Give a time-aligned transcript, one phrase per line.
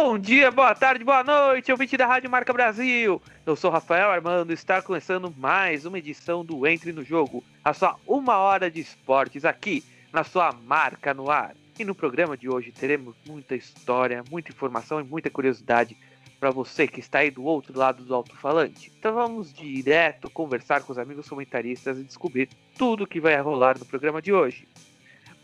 [0.00, 3.20] Bom dia, boa tarde, boa noite, ouvinte da Rádio Marca Brasil.
[3.44, 7.74] Eu sou Rafael Armando e está começando mais uma edição do Entre no Jogo, a
[7.74, 9.82] sua uma hora de esportes aqui
[10.12, 11.56] na sua Marca no Ar.
[11.76, 15.96] E no programa de hoje teremos muita história, muita informação e muita curiosidade
[16.38, 18.92] para você que está aí do outro lado do alto-falante.
[18.96, 23.76] Então vamos direto conversar com os amigos comentaristas e descobrir tudo o que vai rolar
[23.76, 24.64] no programa de hoje.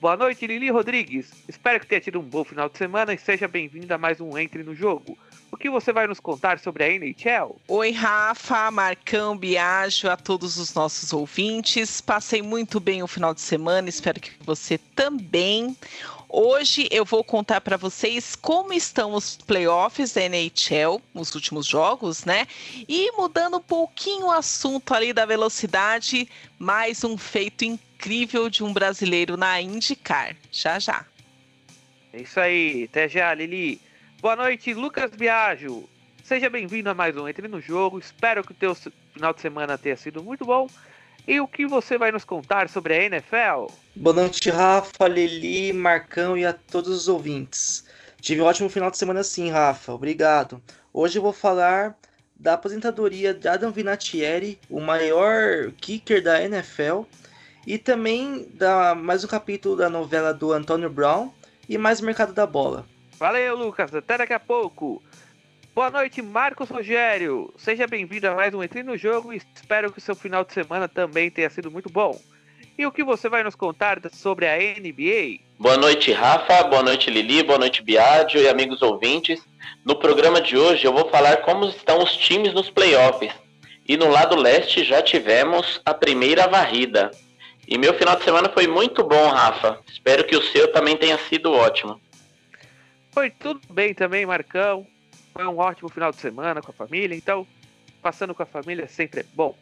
[0.05, 1.33] Boa noite, Lili Rodrigues.
[1.49, 4.37] Espero que tenha tido um bom final de semana e seja bem-vinda a mais um
[4.37, 5.17] Entre no Jogo.
[5.51, 7.59] O que você vai nos contar sobre a NHL?
[7.67, 12.03] Oi, Rafa, Marcão, Biagio, a todos os nossos ouvintes.
[12.03, 15.75] Passei muito bem o final de semana, espero que você também.
[16.37, 22.25] Hoje eu vou contar para vocês como estão os playoffs da NHL, os últimos jogos,
[22.25, 22.49] né?
[22.89, 28.73] E mudando um pouquinho o assunto ali da velocidade, mais um feito incrível de um
[28.73, 30.35] brasileiro na IndyCar.
[30.51, 31.07] Já já.
[32.13, 33.81] É isso aí, até já, Lili.
[34.21, 35.89] Boa noite, Lucas Biagio.
[36.25, 38.01] Seja bem-vindo a mais um Entre no Jogo.
[38.01, 40.69] Espero que o teu final de semana tenha sido muito bom.
[41.27, 43.73] E o que você vai nos contar sobre a NFL?
[43.97, 47.87] Boa noite, Rafa, Lili, Marcão e a todos os ouvintes.
[48.21, 49.95] Tive um ótimo final de semana sim, Rafa.
[49.95, 50.63] Obrigado.
[50.93, 51.97] Hoje eu vou falar
[52.37, 57.05] da aposentadoria de Adam Vinatieri, o maior kicker da NFL,
[57.67, 61.31] e também dá mais um capítulo da novela do Antônio Brown
[61.67, 62.85] e mais o mercado da bola.
[63.19, 63.95] Valeu, Lucas.
[63.95, 65.03] Até daqui a pouco.
[65.75, 67.53] Boa noite, Marcos Rogério.
[67.57, 70.53] Seja bem-vindo a mais um Entre no Jogo e espero que o seu final de
[70.53, 72.17] semana também tenha sido muito bom.
[72.79, 75.41] E o que você vai nos contar sobre a NBA?
[75.59, 76.63] Boa noite, Rafa.
[76.63, 77.43] Boa noite, Lili.
[77.43, 79.43] Boa noite, Biagio e amigos ouvintes.
[79.85, 83.33] No programa de hoje eu vou falar como estão os times nos playoffs.
[83.89, 87.11] E no lado leste já tivemos a primeira varrida.
[87.67, 89.81] E meu final de semana foi muito bom, Rafa.
[89.93, 92.01] Espero que o seu também tenha sido ótimo.
[93.11, 94.87] Foi tudo bem também, Marcão.
[95.35, 97.45] Foi um ótimo final de semana com a família, então
[98.01, 99.57] passando com a família sempre é bom.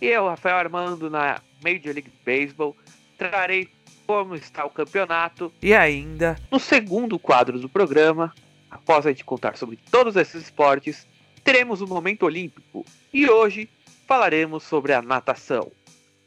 [0.00, 2.76] E eu, Rafael Armando, na Major League Baseball,
[3.16, 3.70] trarei
[4.06, 8.34] como está o campeonato e ainda no segundo quadro do programa,
[8.70, 11.06] após a gente contar sobre todos esses esportes,
[11.42, 13.68] teremos o momento olímpico e hoje
[14.06, 15.72] falaremos sobre a natação.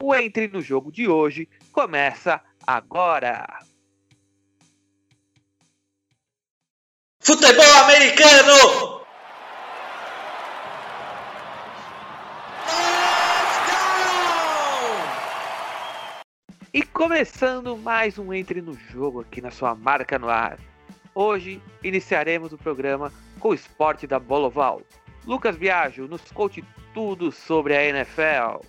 [0.02, 3.46] O Entre no Jogo de hoje começa agora.
[7.24, 9.00] Futebol americano!
[16.74, 20.58] E começando mais um Entre no Jogo aqui na sua marca no ar.
[21.14, 24.82] Hoje iniciaremos o programa com o esporte da bola oval.
[25.24, 28.66] Lucas Viajo nos conte tudo sobre a NFL.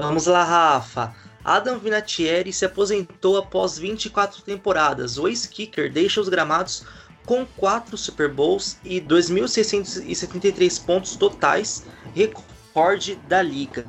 [0.00, 1.14] Vamos lá, Rafa.
[1.44, 5.18] Adam Vinatieri se aposentou após 24 temporadas.
[5.18, 6.84] O ex-kicker deixa os gramados
[7.26, 11.84] com 4 Super Bowls e 2.673 pontos totais,
[12.14, 13.86] recorde da liga.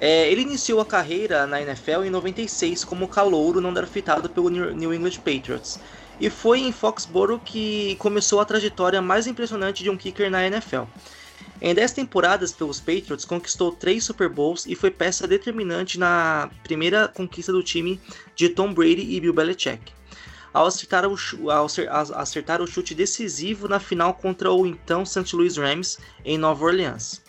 [0.00, 4.94] É, ele iniciou a carreira na NFL em 96 como calouro não draftado pelo New
[4.94, 5.78] England Patriots.
[6.18, 10.84] E foi em Foxborough que começou a trajetória mais impressionante de um kicker na NFL.
[11.62, 17.06] Em 10 temporadas pelos Patriots, conquistou 3 Super Bowls e foi peça determinante na primeira
[17.06, 18.00] conquista do time
[18.34, 19.92] de Tom Brady e Bill Belichick.
[20.54, 21.16] Ao acertar o,
[21.50, 21.66] ao
[22.14, 25.36] acertar o chute decisivo na final contra o então St.
[25.36, 27.22] Louis Rams em Nova Orleans.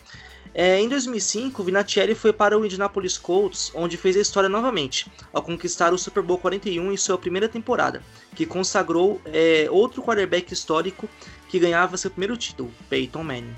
[0.53, 5.41] É, em 2005, Vinatieri foi para o Indianapolis Colts, onde fez a história novamente, ao
[5.41, 8.01] conquistar o Super Bowl 41 em sua primeira temporada,
[8.35, 11.07] que consagrou é, outro quarterback histórico
[11.47, 13.55] que ganhava seu primeiro título, Peyton Manning.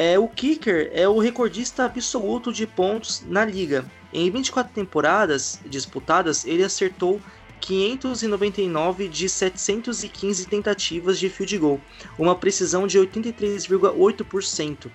[0.00, 3.84] É, o kicker é o recordista absoluto de pontos na liga.
[4.12, 7.20] Em 24 temporadas disputadas, ele acertou
[7.60, 11.80] 599 de 715 tentativas de field goal,
[12.16, 14.88] uma precisão de 83,8%.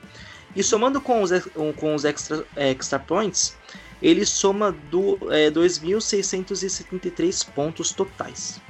[0.55, 1.31] E somando com os,
[1.75, 3.57] com os extra, extra points,
[4.01, 8.61] ele soma do, é, 2.673 pontos totais.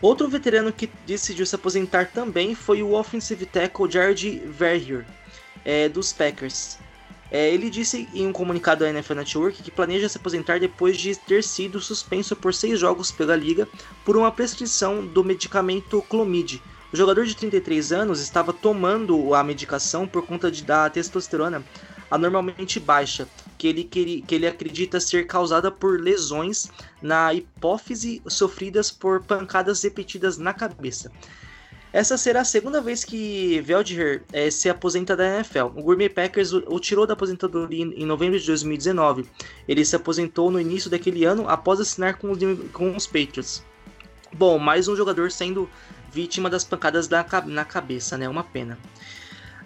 [0.00, 5.04] Outro veterano que decidiu se aposentar também foi o offensive tackle Jared Verheer,
[5.68, 6.78] é, dos Packers.
[7.30, 11.14] É, ele disse em um comunicado à NFL Network que planeja se aposentar depois de
[11.14, 13.68] ter sido suspenso por seis jogos pela liga
[14.02, 16.62] por uma prescrição do medicamento Clomid.
[16.90, 21.62] O jogador de 33 anos estava tomando a medicação por conta de, da testosterona
[22.10, 23.28] anormalmente baixa,
[23.58, 26.70] que ele, que ele acredita ser causada por lesões
[27.02, 31.12] na hipófise sofridas por pancadas repetidas na cabeça.
[31.92, 35.66] Essa será a segunda vez que Veldher é, se aposenta da NFL.
[35.74, 39.26] O Gourmet Packers o, o, tirou da aposentadoria em novembro de 2019.
[39.66, 42.38] Ele se aposentou no início daquele ano após assinar com os,
[42.72, 43.64] com os Patriots.
[44.32, 45.68] Bom, mais um jogador sendo
[46.12, 48.28] vítima das pancadas na cabeça, né?
[48.28, 48.78] Uma pena.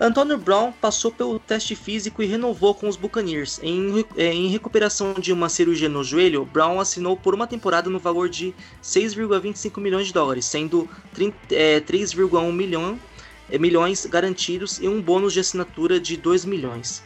[0.03, 3.61] Antônio Brown passou pelo teste físico e renovou com os Buccaneers.
[3.63, 8.01] Em, é, em, recuperação de uma cirurgia no joelho, Brown assinou por uma temporada no
[8.01, 8.53] valor de
[8.83, 10.91] 6,25 milhões de dólares, sendo
[11.53, 12.99] é, 3,1 milhão,
[13.49, 17.01] é, milhões garantidos e um bônus de assinatura de 2 milhões.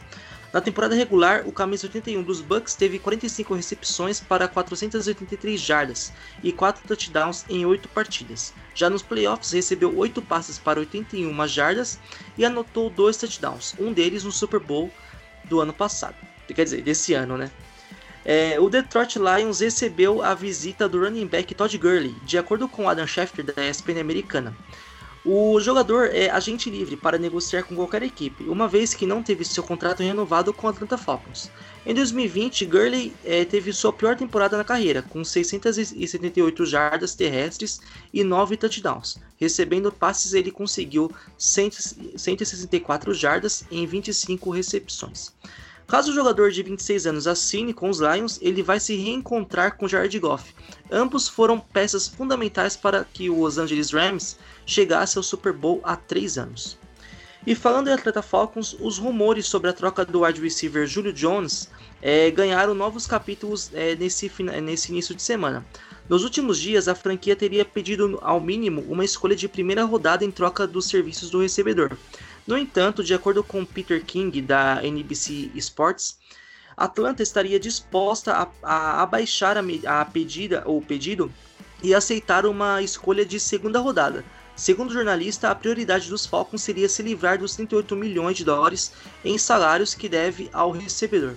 [0.57, 6.11] Na temporada regular, o camisa 81 dos Bucks teve 45 recepções para 483 jardas
[6.41, 8.55] e 4 touchdowns em 8 partidas.
[8.73, 11.99] Já nos playoffs, recebeu 8 passes para 81 jardas
[12.35, 14.91] e anotou 2 touchdowns, um deles no Super Bowl
[15.43, 16.15] do ano passado.
[16.47, 17.51] Quer dizer, desse ano, né?
[18.25, 22.89] É, o Detroit Lions recebeu a visita do running back Todd Gurley, de acordo com
[22.89, 24.57] Adam Schefter da ESPN americana.
[25.29, 29.43] O jogador é agente livre para negociar com qualquer equipe, uma vez que não teve
[29.43, 31.51] seu contrato renovado com a Atlanta Falcons.
[31.85, 37.81] Em 2020, Gurley é, teve sua pior temporada na carreira, com 678 jardas terrestres
[38.13, 39.17] e 9 touchdowns.
[39.35, 45.33] Recebendo passes, ele conseguiu 164 jardas em 25 recepções.
[45.87, 49.87] Caso o jogador de 26 anos assine com os Lions, ele vai se reencontrar com
[49.87, 50.53] Jared Goff.
[50.91, 55.95] Ambos foram peças fundamentais para que o Los Angeles Rams chegasse ao Super Bowl há
[55.95, 56.77] 3 anos.
[57.45, 61.69] E falando em Atlanta Falcons, os rumores sobre a troca do wide receiver Julio Jones
[62.01, 64.29] é, ganharam novos capítulos é, nesse,
[64.61, 65.65] nesse início de semana.
[66.09, 70.31] Nos últimos dias, a franquia teria pedido ao mínimo uma escolha de primeira rodada em
[70.31, 71.97] troca dos serviços do recebedor.
[72.45, 76.17] No entanto, de acordo com Peter King da NBC Sports,
[76.77, 81.33] Atlanta estaria disposta a, a abaixar a, a pedida, o pedido
[81.81, 84.23] e aceitar uma escolha de segunda rodada.
[84.55, 88.93] Segundo o jornalista, a prioridade dos Falcons seria se livrar dos 38 milhões de dólares
[89.25, 91.35] em salários que deve ao recebedor.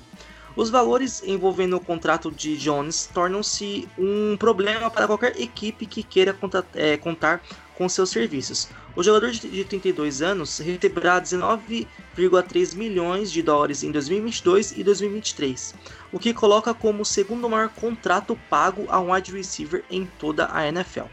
[0.56, 6.36] Os valores envolvendo o contrato de Jones tornam-se um problema para qualquer equipe que queira
[6.74, 7.42] é, contar
[7.80, 8.68] com seus serviços.
[8.94, 15.74] O jogador de 32 anos receberá 19,3 milhões de dólares em 2022 e 2023,
[16.12, 20.50] o que coloca como o segundo maior contrato pago a um wide receiver em toda
[20.52, 21.06] a NFL.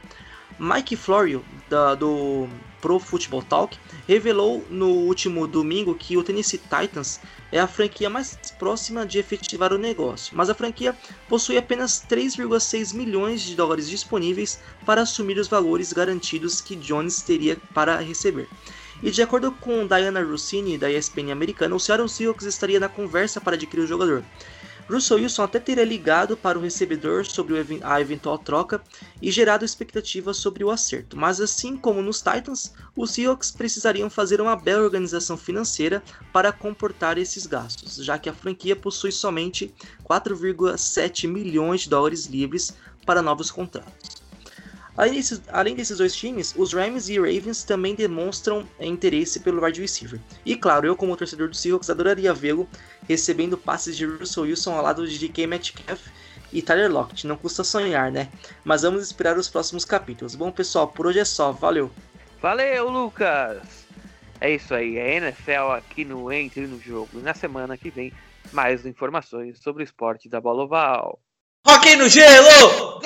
[0.59, 2.49] Mike Florio, da, do
[2.81, 3.77] Pro Football Talk,
[4.07, 7.19] revelou no último domingo que o Tennessee Titans
[7.51, 10.95] é a franquia mais próxima de efetivar o negócio, mas a franquia
[11.27, 17.57] possui apenas 3,6 milhões de dólares disponíveis para assumir os valores garantidos que Jones teria
[17.73, 18.47] para receber.
[19.01, 23.39] E de acordo com Diana Rossini, da ESPN americana, o Seattle Seahawks estaria na conversa
[23.39, 24.23] para adquirir o jogador.
[24.89, 28.81] Russell Wilson até teria ligado para o recebedor sobre a eventual troca
[29.21, 34.39] e gerado expectativas sobre o acerto, mas assim como nos Titans, os Seahawks precisariam fazer
[34.39, 36.01] uma bela organização financeira
[36.31, 39.73] para comportar esses gastos, já que a franquia possui somente
[40.05, 42.73] 4,7 milhões de dólares livres
[43.05, 44.16] para novos contratos.
[44.97, 49.79] Além desses, além desses dois times, os Rams e Ravens também demonstram interesse pelo wide
[49.79, 50.19] receiver.
[50.43, 52.67] E claro, eu como torcedor do Seahawks adoraria vê-lo
[53.07, 56.01] recebendo passes de Russell Wilson ao lado de DK Metcalf
[56.51, 57.27] e Tyler Lockett.
[57.27, 58.27] Não custa sonhar, né?
[58.65, 60.33] Mas vamos esperar os próximos capítulos.
[60.33, 61.51] Bom, pessoal, por hoje é só.
[61.51, 61.91] Valeu!
[62.41, 63.85] Valeu, Lucas!
[64.41, 67.09] É isso aí, é NFL aqui no Entre no Jogo.
[67.15, 68.11] E na semana que vem,
[68.51, 71.19] mais informações sobre o esporte da bola oval.
[71.67, 73.01] Rock no gelo!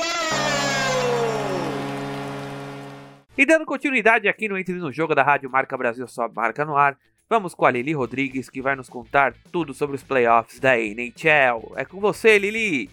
[3.38, 6.76] E dando continuidade aqui no Entre no Jogo da Rádio Marca Brasil, sua marca no
[6.76, 6.98] ar,
[7.30, 11.72] vamos com a Lili Rodrigues que vai nos contar tudo sobre os playoffs da NHL.
[11.78, 12.90] É com você, Lili!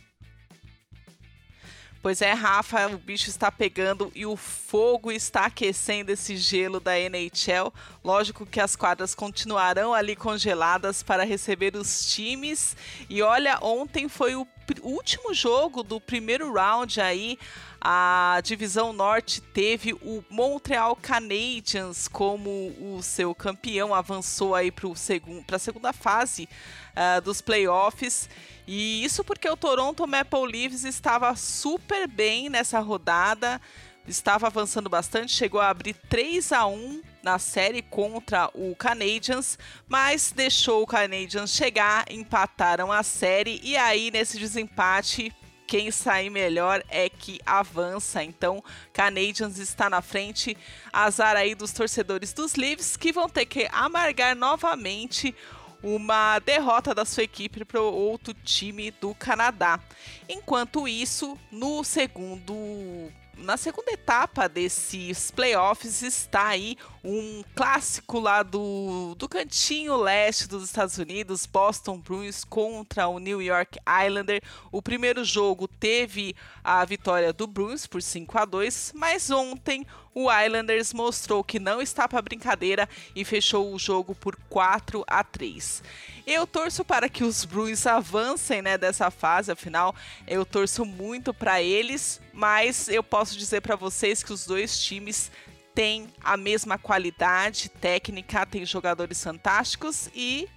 [2.01, 6.97] Pois é, Rafa, o bicho está pegando e o fogo está aquecendo esse gelo da
[6.97, 7.75] NHL.
[8.05, 12.77] Lógico que as quadras continuarão ali congeladas para receber os times.
[13.11, 14.47] E olha, ontem foi o
[14.83, 17.37] último jogo do primeiro round aí
[17.81, 25.59] a divisão norte teve o Montreal Canadiens como o seu campeão, avançou aí para a
[25.59, 26.49] segunda fase
[26.97, 28.29] uh, dos playoffs.
[28.67, 33.61] E isso porque o Toronto Maple Leafs estava super bem nessa rodada,
[34.07, 40.33] estava avançando bastante, chegou a abrir 3 a 1 na série contra o Canadiens, mas
[40.33, 45.33] deixou o Canadiens chegar, empataram a série e aí nesse desempate
[45.69, 48.25] quem sair melhor é que avança.
[48.25, 50.57] Então, Canadiens está na frente.
[50.91, 55.35] Azar aí dos torcedores dos Leafs que vão ter que amargar novamente
[55.83, 59.79] uma derrota da sua equipe para outro time do Canadá.
[60.27, 69.15] Enquanto isso, no segundo na segunda etapa desses playoffs está aí um clássico lá do,
[69.17, 74.43] do cantinho leste dos Estados Unidos, Boston Bruins contra o New York Islander.
[74.73, 79.87] O primeiro jogo teve a vitória do Bruins por 5 a 2, mas ontem
[80.19, 85.23] o Islanders mostrou que não está para brincadeira e fechou o jogo por 4 a
[85.23, 85.81] 3.
[86.27, 89.95] Eu torço para que os Bruins avancem né, dessa fase, afinal,
[90.27, 95.31] eu torço muito para eles, mas eu posso dizer para vocês que os dois times
[95.73, 100.49] tem a mesma qualidade técnica, tem jogadores fantásticos e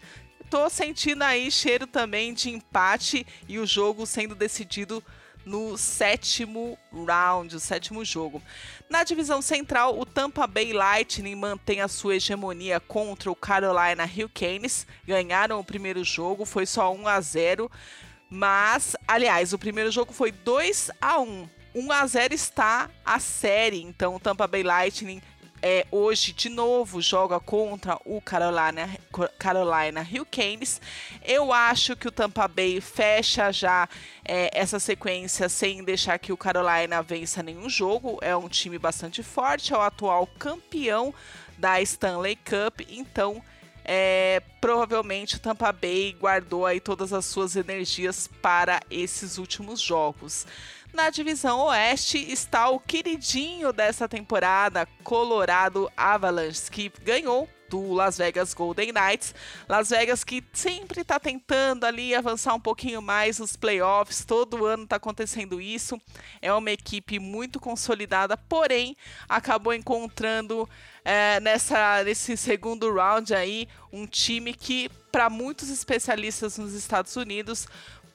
[0.49, 5.03] tô sentindo aí cheiro também de empate e o jogo sendo decidido
[5.45, 8.41] no sétimo round, o sétimo jogo.
[8.89, 14.85] Na divisão central, o Tampa Bay Lightning mantém a sua hegemonia contra o Carolina Hurricanes.
[15.05, 17.71] Ganharam o primeiro jogo, foi só 1 a 0,
[18.29, 23.81] mas aliás, o primeiro jogo foi 2 a 1 1 a 0 está a série.
[23.81, 25.21] Então, o Tampa Bay Lightning
[25.61, 28.89] é, hoje de novo joga contra o Carolina,
[29.37, 30.81] Carolina Hurricanes.
[31.23, 33.87] Eu acho que o Tampa Bay fecha já
[34.25, 38.17] é, essa sequência sem deixar que o Carolina vença nenhum jogo.
[38.21, 41.13] É um time bastante forte, é o atual campeão
[41.57, 42.81] da Stanley Cup.
[42.89, 43.43] Então,
[43.83, 50.45] é, provavelmente o Tampa Bay guardou aí todas as suas energias para esses últimos jogos.
[50.93, 58.53] Na divisão oeste está o queridinho dessa temporada, Colorado Avalanche, que ganhou do Las Vegas
[58.53, 59.33] Golden Knights.
[59.69, 64.83] Las Vegas que sempre está tentando ali avançar um pouquinho mais nos playoffs, todo ano
[64.83, 65.99] está acontecendo isso.
[66.41, 68.97] É uma equipe muito consolidada, porém
[69.29, 70.69] acabou encontrando
[71.05, 77.65] é, nessa, nesse segundo round aí um time que, para muitos especialistas nos Estados Unidos,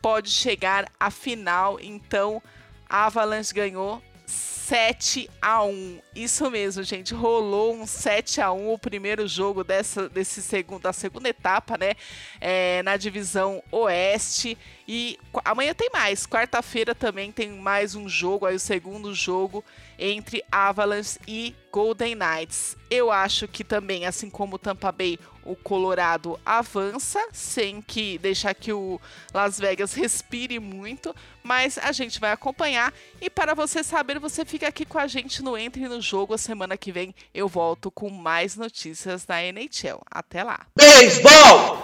[0.03, 1.79] pode chegar à final.
[1.81, 2.43] Então,
[2.89, 6.01] a Avalanche ganhou 7 a 1.
[6.15, 7.15] Isso mesmo, gente.
[7.15, 11.93] Rolou um 7 a 1 o primeiro jogo dessa desse segundo, da segunda etapa, né?
[12.41, 14.59] É, na divisão Oeste.
[14.89, 16.27] E amanhã tem mais.
[16.27, 19.65] Quarta-feira também tem mais um jogo, aí o segundo jogo
[19.99, 22.77] entre Avalanche e Golden Knights.
[22.89, 28.55] Eu acho que também, assim como o Tampa Bay, o Colorado avança, sem que deixar
[28.55, 29.01] que o
[29.33, 32.93] Las Vegas respire muito, mas a gente vai acompanhar.
[33.21, 36.35] E para você saber, você fica aqui com a gente no Entre no Jogo.
[36.35, 40.01] A semana que vem eu volto com mais notícias da NHL.
[40.11, 40.67] Até lá.
[40.77, 41.83] Beisebol!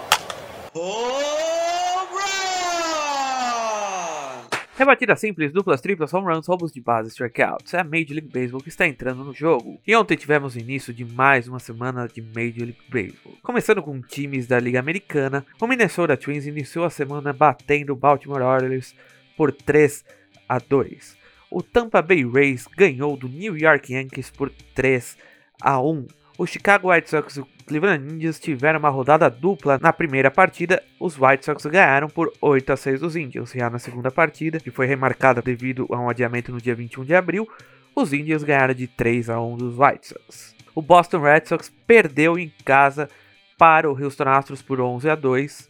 [4.75, 7.75] Rebatida simples, duplas, triplas, home runs, roubos de base, strikeouts.
[7.75, 9.79] É a Major League Baseball que está entrando no jogo.
[9.85, 13.37] E ontem tivemos o início de mais uma semana de Major League Baseball.
[13.43, 18.41] Começando com times da Liga Americana, o Minnesota Twins iniciou a semana batendo o Baltimore
[18.41, 18.95] Orioles
[19.37, 20.03] por 3
[20.49, 21.17] a 2.
[21.51, 25.15] O Tampa Bay Rays ganhou do New York Yankees por 3
[25.61, 26.07] a 1.
[26.35, 30.81] O Chicago White Sox e o Cleveland Indians tiveram uma rodada dupla na primeira partida.
[30.99, 33.51] Os White Sox ganharam por 8 a 6 dos Indians.
[33.51, 37.13] Já na segunda partida, que foi remarcada devido a um adiamento no dia 21 de
[37.13, 37.47] abril,
[37.95, 40.55] os Indians ganharam de 3 a 1 dos White Sox.
[40.73, 43.07] O Boston Red Sox perdeu em casa
[43.55, 45.69] para o Houston Astros por 11 a 2.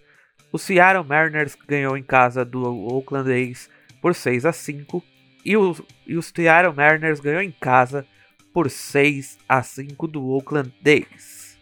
[0.50, 3.70] O Seattle Mariners ganhou em casa do Oakland A's
[4.02, 5.04] por 6 a 5.
[5.44, 5.76] E o,
[6.08, 8.06] e o Seattle Mariners ganhou em casa
[8.54, 11.58] por 6 a 5 do Oakland A's.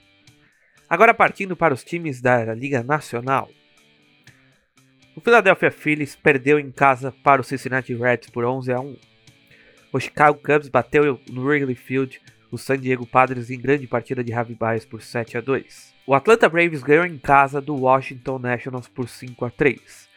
[0.89, 3.49] Agora partindo para os times da Liga Nacional.
[5.15, 8.97] O Philadelphia Phillies perdeu em casa para o Cincinnati Reds por 11 a 1.
[9.93, 12.21] O Chicago Cubs bateu no Wrigley Field
[12.51, 15.93] o San Diego Padres em grande partida de Javi Baez por 7 a 2.
[16.05, 20.09] O Atlanta Braves ganhou em casa do Washington Nationals por 5 a 3.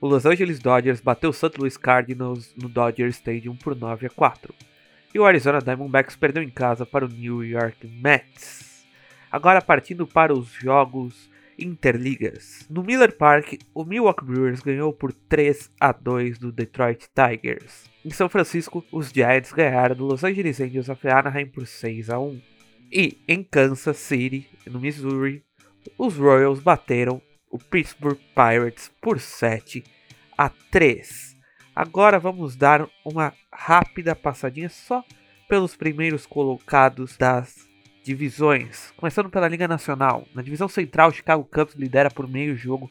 [0.00, 1.58] O Los Angeles Dodgers bateu o St.
[1.58, 4.54] Louis Cardinals no Dodger Stadium por 9 a 4
[5.14, 8.84] e o Arizona Diamondbacks perdeu em casa para o New York Mets.
[9.30, 12.66] Agora partindo para os jogos interligas.
[12.68, 17.84] No Miller Park, o Milwaukee Brewers ganhou por 3 a 2 do Detroit Tigers.
[18.04, 22.18] Em São Francisco, os Giants ganharam do Los Angeles Angels of Anaheim por 6 a
[22.18, 22.40] 1.
[22.92, 25.44] E em Kansas City, no Missouri,
[25.96, 29.84] os Royals bateram o Pittsburgh Pirates por 7
[30.36, 31.33] a 3.
[31.74, 35.04] Agora vamos dar uma rápida passadinha só
[35.48, 37.68] pelos primeiros colocados das
[38.04, 38.92] divisões.
[38.96, 40.24] Começando pela Liga Nacional.
[40.32, 42.90] Na divisão central, o Chicago Cubs lidera por meio jogo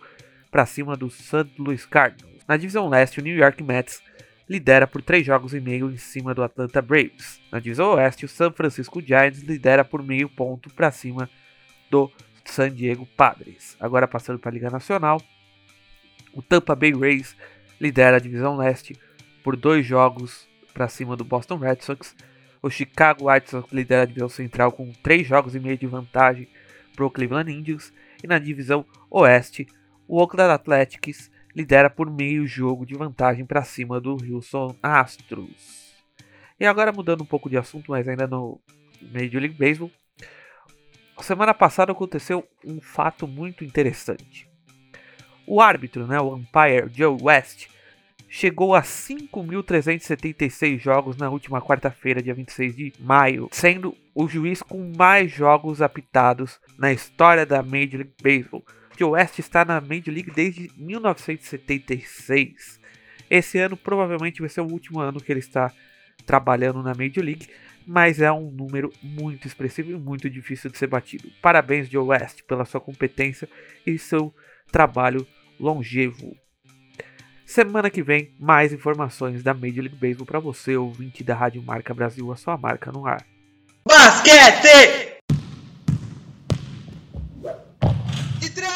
[0.52, 1.50] para cima do St.
[1.58, 2.44] Louis Cardinals.
[2.46, 4.04] Na divisão leste, o New York Mets
[4.50, 7.40] lidera por 3 jogos e meio em cima do Atlanta Braves.
[7.50, 11.30] Na divisão oeste, o San Francisco Giants lidera por meio ponto para cima
[11.90, 12.12] do
[12.44, 13.78] San Diego Padres.
[13.80, 15.22] Agora passando para a Liga Nacional,
[16.34, 17.38] o Tampa Bay Rays
[17.84, 18.98] lidera a divisão leste
[19.44, 22.16] por dois jogos para cima do Boston Red Sox.
[22.62, 26.48] O Chicago White Sox lidera a divisão central com 3 jogos e meio de vantagem
[26.96, 27.92] para o Cleveland Indians.
[28.24, 29.68] E na divisão oeste,
[30.08, 35.94] o Oakland Athletics lidera por meio jogo de vantagem para cima do Houston Astros.
[36.58, 38.62] E agora mudando um pouco de assunto, mas ainda no
[39.02, 39.92] Major League Baseball.
[41.22, 44.50] Semana passada aconteceu um fato muito interessante.
[45.46, 47.73] O árbitro, né, o umpire Joe West,
[48.36, 54.92] chegou a 5.376 jogos na última quarta-feira, dia 26 de maio, sendo o juiz com
[54.98, 58.66] mais jogos apitados na história da Major League Baseball.
[58.98, 62.80] Joe West está na Major League desde 1976.
[63.30, 65.72] Esse ano provavelmente vai ser o último ano que ele está
[66.26, 67.48] trabalhando na Major League,
[67.86, 71.30] mas é um número muito expressivo e muito difícil de ser batido.
[71.40, 73.48] Parabéns, Joe West, pela sua competência
[73.86, 74.34] e seu
[74.72, 75.24] trabalho
[75.60, 76.36] longevo.
[77.46, 81.94] Semana que vem, mais informações da Major League Baseball para você, ouvinte da Rádio Marca
[81.94, 83.24] Brasil, a sua marca no ar.
[83.86, 85.20] Basquete!
[88.42, 88.74] E três!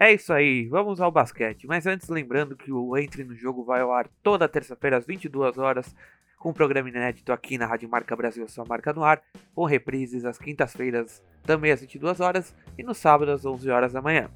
[0.00, 1.66] É isso aí, vamos ao basquete.
[1.66, 5.56] Mas antes, lembrando que o Entre no Jogo vai ao ar toda terça-feira às 22
[5.56, 5.94] horas,
[6.36, 9.22] com um programa inédito aqui na Rádio Marca Brasil, a sua marca no ar,
[9.54, 14.02] com reprises às quintas-feiras também às 22 horas e no sábado às 11 horas da
[14.02, 14.28] manhã.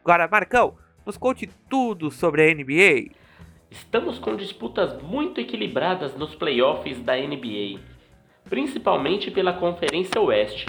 [0.00, 3.12] Agora, Marcão, nos conte tudo sobre a NBA.
[3.70, 7.80] Estamos com disputas muito equilibradas nos playoffs da NBA,
[8.48, 10.66] principalmente pela Conferência Oeste.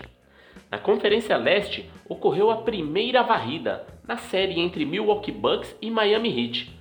[0.72, 6.80] Na Conferência Leste ocorreu a primeira varrida na série entre Milwaukee Bucks e Miami Heat.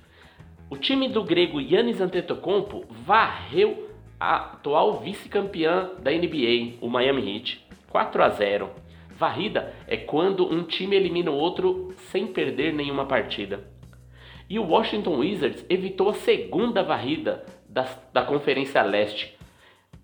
[0.69, 7.63] O time do grego Yannis Antetokounmpo varreu a atual vice-campeã da NBA, o Miami Heat,
[7.89, 8.82] 4 a 0.
[9.17, 13.71] Varrida é quando um time elimina o outro sem perder nenhuma partida.
[14.49, 19.37] E o Washington Wizards evitou a segunda varrida da, da Conferência Leste.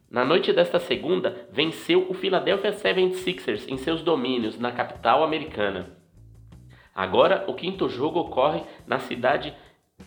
[0.09, 5.95] Na noite desta segunda, venceu o Philadelphia 76ers em seus domínios na capital americana.
[6.95, 9.53] Agora, o quinto jogo ocorre na cidade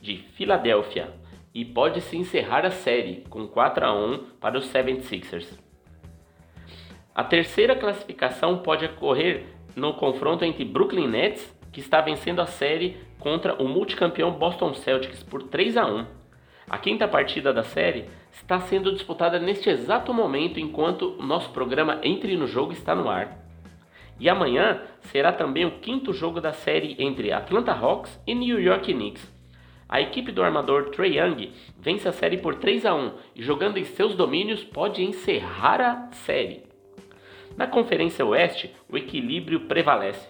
[0.00, 1.14] de Filadélfia
[1.54, 5.61] e pode se encerrar a série com 4 a 1 para os 76ers.
[7.14, 9.44] A terceira classificação pode ocorrer
[9.76, 15.22] no confronto entre Brooklyn Nets, que está vencendo a série contra o multicampeão Boston Celtics
[15.22, 16.06] por 3 a 1.
[16.70, 22.00] A quinta partida da série está sendo disputada neste exato momento enquanto o nosso programa
[22.02, 23.38] Entre no Jogo está no ar.
[24.18, 28.90] E amanhã será também o quinto jogo da série entre Atlanta Hawks e New York
[28.90, 29.30] Knicks.
[29.86, 33.76] A equipe do armador Trey Young vence a série por 3 a 1 e jogando
[33.76, 36.71] em seus domínios pode encerrar a série.
[37.56, 40.28] Na Conferência Oeste, o equilíbrio prevalece.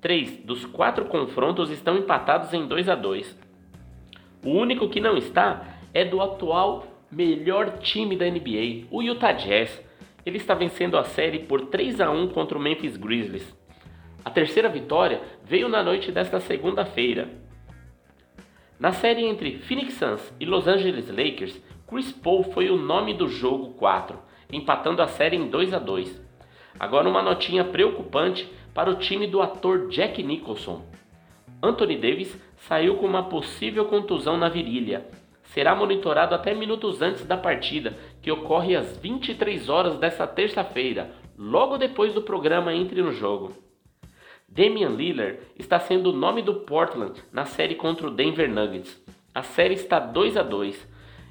[0.00, 3.38] Três dos quatro confrontos estão empatados em 2 a 2.
[4.44, 9.82] O único que não está é do atual melhor time da NBA, o Utah Jazz.
[10.24, 13.56] Ele está vencendo a série por 3 a 1 contra o Memphis Grizzlies.
[14.24, 17.28] A terceira vitória veio na noite desta segunda-feira.
[18.78, 23.28] Na série entre Phoenix Suns e Los Angeles Lakers, Chris Paul foi o nome do
[23.28, 24.18] jogo 4,
[24.52, 26.29] empatando a série em 2 a 2.
[26.78, 30.84] Agora uma notinha preocupante para o time do ator Jack Nicholson.
[31.62, 35.06] Anthony Davis saiu com uma possível contusão na virilha.
[35.44, 41.76] Será monitorado até minutos antes da partida, que ocorre às 23 horas desta terça-feira, logo
[41.76, 43.52] depois do programa Entre no Jogo.
[44.48, 49.00] Damian Lillard está sendo o nome do Portland na série contra o Denver Nuggets.
[49.34, 50.88] A série está 2 a 2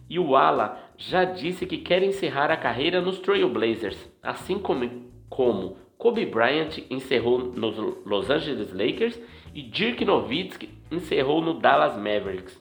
[0.10, 5.10] e o Ala já disse que quer encerrar a carreira nos Trail Blazers, assim como
[5.30, 9.20] como Kobe Bryant encerrou nos Los Angeles Lakers
[9.54, 12.60] e Dirk Nowitzki encerrou no Dallas Mavericks.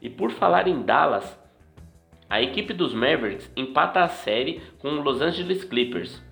[0.00, 1.38] E por falar em Dallas,
[2.28, 6.22] a equipe dos Mavericks empata a série com os Los Angeles Clippers.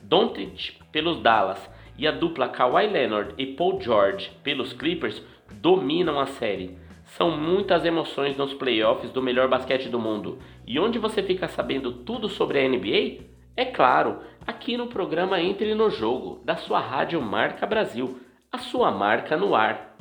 [0.00, 5.20] Doncic pelos Dallas e a dupla Kawhi Leonard e Paul George pelos Clippers
[5.60, 6.78] dominam a série.
[7.04, 10.38] São muitas emoções nos playoffs do melhor basquete do mundo.
[10.66, 13.31] E onde você fica sabendo tudo sobre a NBA?
[13.54, 18.18] É claro, aqui no programa Entre no Jogo, da sua rádio Marca Brasil,
[18.50, 19.94] a sua marca no ar.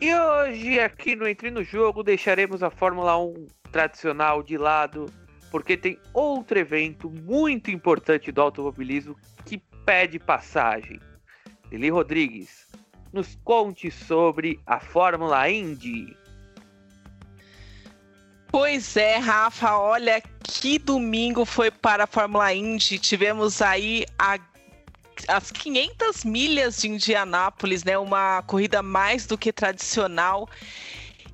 [0.00, 5.04] E hoje, aqui no Entre no Jogo, deixaremos a Fórmula 1 tradicional de lado
[5.54, 10.98] porque tem outro evento muito importante do automobilismo que pede passagem.
[11.70, 12.66] Eli Rodrigues,
[13.12, 16.16] nos conte sobre a Fórmula Indy.
[18.48, 22.98] Pois é, Rafa, olha que domingo foi para a Fórmula Indy.
[22.98, 24.40] Tivemos aí a
[25.28, 27.96] as 500 milhas de Indianápolis, né?
[27.96, 30.48] Uma corrida mais do que tradicional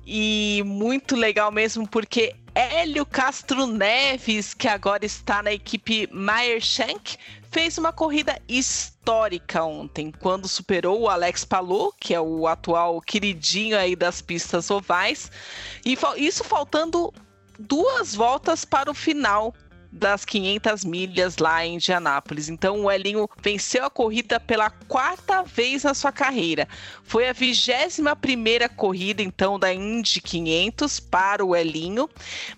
[0.05, 7.17] e muito legal mesmo porque Hélio Castro Neves, que agora está na equipe Meyer Shank,
[7.49, 13.77] fez uma corrida histórica ontem, quando superou o Alex Palou, que é o atual queridinho
[13.77, 15.31] aí das pistas ovais,
[15.85, 17.13] e isso faltando
[17.57, 19.53] duas voltas para o final
[19.91, 22.47] das 500 milhas lá em Indianápolis.
[22.47, 26.67] Então o Elinho venceu a corrida pela quarta vez na sua carreira.
[27.03, 32.09] Foi a 21 primeira corrida então da Indy 500 para o Elinho,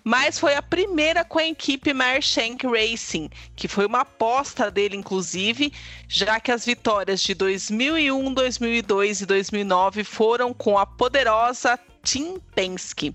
[0.04, 5.72] mas foi a primeira com a equipe Mershank Racing, que foi uma aposta dele inclusive,
[6.08, 13.14] já que as vitórias de 2001, 2002 e 2009 foram com a poderosa Tim Penske.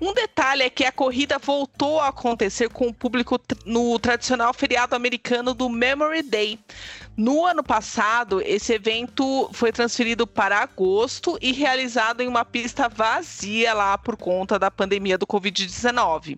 [0.00, 4.96] Um detalhe é que a corrida voltou a acontecer com o público no tradicional feriado
[4.96, 6.58] americano do Memory Day.
[7.16, 13.72] No ano passado, esse evento foi transferido para agosto e realizado em uma pista vazia
[13.72, 16.36] lá por conta da pandemia do Covid-19.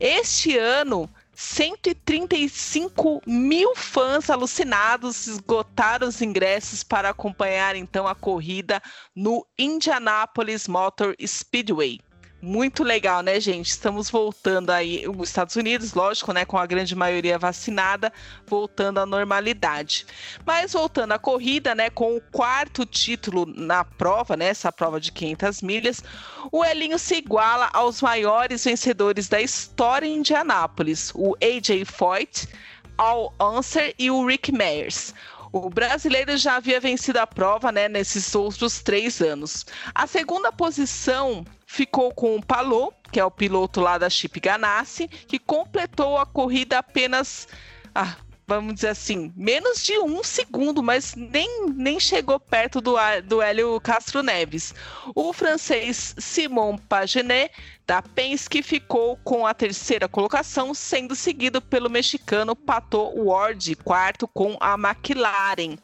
[0.00, 8.82] Este ano, 135 mil fãs alucinados esgotaram os ingressos para acompanhar então a corrida
[9.14, 12.00] no Indianapolis Motor Speedway
[12.46, 13.66] muito legal, né, gente?
[13.66, 18.12] Estamos voltando aí, os Estados Unidos, lógico, né, com a grande maioria vacinada,
[18.46, 20.06] voltando à normalidade.
[20.46, 25.10] Mas voltando à corrida, né, com o quarto título na prova, né, essa prova de
[25.10, 26.04] 500 milhas,
[26.52, 32.48] o Elinho se iguala aos maiores vencedores da história em Indianápolis, o AJ Foyt,
[32.96, 35.12] Al Unser e o Rick Meyers.
[35.50, 39.66] O brasileiro já havia vencido a prova né, nesses outros três anos.
[39.94, 45.08] A segunda posição ficou com o Palou, que é o piloto lá da Chip Ganassi,
[45.08, 47.48] que completou a corrida apenas.
[47.94, 53.42] Ah, vamos dizer assim, menos de um segundo, mas nem, nem chegou perto do, do
[53.42, 54.72] Hélio Castro Neves.
[55.14, 57.50] O francês Simon Pagenet,
[57.86, 64.56] da Penske, ficou com a terceira colocação, sendo seguido pelo mexicano Pato Ward, quarto com
[64.60, 65.76] a McLaren.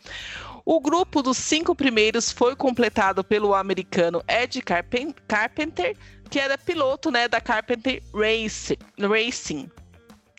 [0.65, 5.97] O grupo dos cinco primeiros foi completado pelo americano Ed Carpenter,
[6.31, 9.71] que era piloto né, da Carpenter Racing.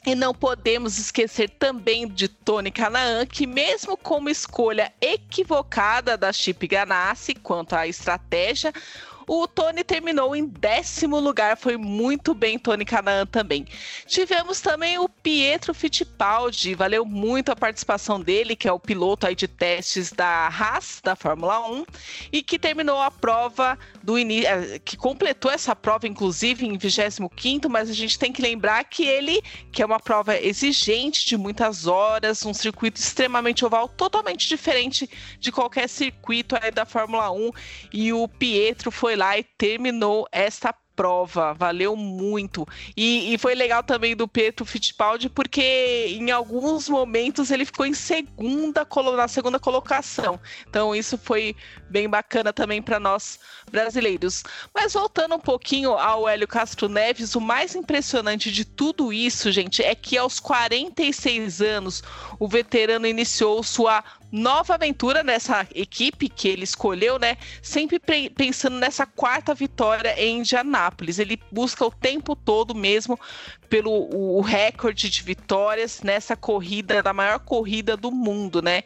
[0.06, 6.34] E não podemos esquecer também de Tony Canaan, que mesmo com uma escolha equivocada da
[6.34, 8.74] Chip Ganassi quanto à estratégia,
[9.28, 13.66] o Tony terminou em décimo lugar, foi muito bem Tony Canaan também.
[14.06, 19.36] Tivemos também o Pietro Fittipaldi, valeu muito a participação dele, que é o piloto aí
[19.36, 21.86] de testes da Haas, da Fórmula 1,
[22.32, 27.24] e que terminou a prova do início, eh, que completou essa prova, inclusive, em 25
[27.70, 31.88] mas a gente tem que lembrar que ele, que é uma prova exigente de muitas
[31.88, 35.10] horas, um circuito extremamente oval, totalmente diferente
[35.40, 37.52] de qualquer circuito aí da Fórmula 1,
[37.92, 42.68] e o Pietro foi foi lá e terminou esta prova, valeu muito.
[42.96, 47.94] E, e, foi legal também do Pedro Fittipaldi, porque em alguns momentos ele ficou em
[47.94, 50.40] segunda, na segunda colocação.
[50.68, 51.56] Então isso foi
[51.90, 53.40] bem bacana também para nós
[53.72, 54.44] brasileiros.
[54.74, 59.82] Mas voltando um pouquinho ao Hélio Castro Neves, o mais impressionante de tudo isso, gente,
[59.84, 62.04] é que aos 46 anos
[62.40, 67.38] o veterano iniciou sua nova aventura nessa equipe que ele escolheu, né?
[67.62, 68.02] Sempre
[68.36, 71.20] pensando nessa quarta vitória em Indianápolis.
[71.20, 73.20] Ele busca o tempo todo mesmo
[73.70, 78.82] pelo o, recorde de vitórias nessa corrida, da maior corrida do mundo, né?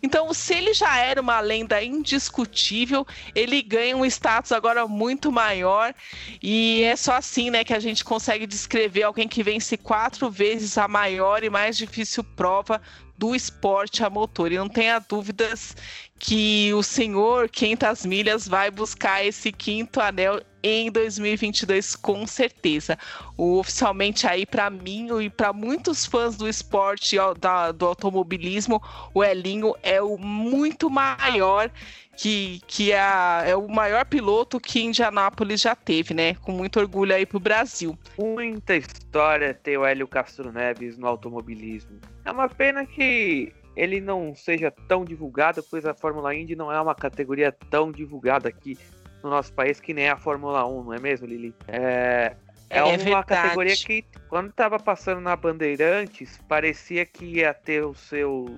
[0.00, 5.92] Então, se ele já era uma lenda indiscutível, ele ganha um status agora muito maior
[6.40, 10.78] e é só assim, né, que a gente consegue descrever alguém que vence quatro vezes
[10.78, 12.80] a maior e mais difícil prova
[13.16, 14.50] do esporte a motor.
[14.52, 15.76] E não tenha dúvidas
[16.18, 22.98] que o senhor 500 milhas vai buscar esse quinto anel em 2022 com certeza.
[23.36, 29.24] O, oficialmente aí para mim e para muitos fãs do esporte da, do automobilismo, o
[29.24, 31.70] Elinho é o muito maior
[32.16, 36.34] que, que é, é o maior piloto que Indianápolis já teve, né?
[36.36, 37.98] Com muito orgulho aí pro Brasil.
[38.18, 41.98] Muita história ter o Hélio Castro Neves no automobilismo.
[42.24, 46.80] É uma pena que ele não seja tão divulgado, pois a Fórmula Indy não é
[46.80, 48.78] uma categoria tão divulgada aqui
[49.22, 51.54] no nosso país que nem a Fórmula 1, não é mesmo, Lili?
[51.68, 52.36] É,
[52.68, 53.26] é, é uma verdade.
[53.26, 58.50] categoria que, quando estava passando na Bandeirantes, parecia que ia ter os seus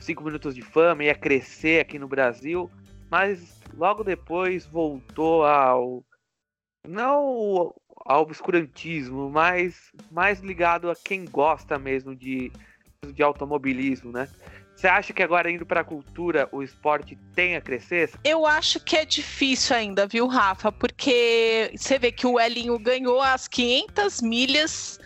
[0.00, 2.70] cinco minutos de fama, ia crescer aqui no Brasil,
[3.10, 6.04] mas logo depois voltou ao.
[6.86, 12.52] Não ao obscurantismo, mais, mais ligado a quem gosta mesmo de,
[13.14, 14.28] de automobilismo, né?
[14.74, 18.10] Você acha que agora indo para a cultura o esporte tem a crescer?
[18.24, 20.72] Eu acho que é difícil ainda, viu, Rafa?
[20.72, 24.98] Porque você vê que o Elinho ganhou as 500 milhas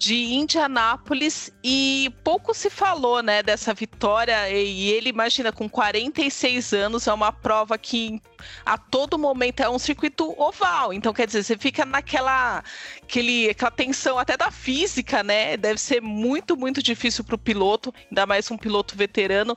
[0.00, 7.06] de Indianápolis e pouco se falou, né, dessa vitória e ele imagina com 46 anos
[7.06, 8.18] é uma prova que
[8.64, 12.64] a todo momento é um circuito oval, então quer dizer, você fica naquela
[13.10, 15.56] aquele, aquela tensão até da física, né?
[15.56, 19.56] Deve ser muito, muito difícil para o piloto, ainda mais um piloto veterano.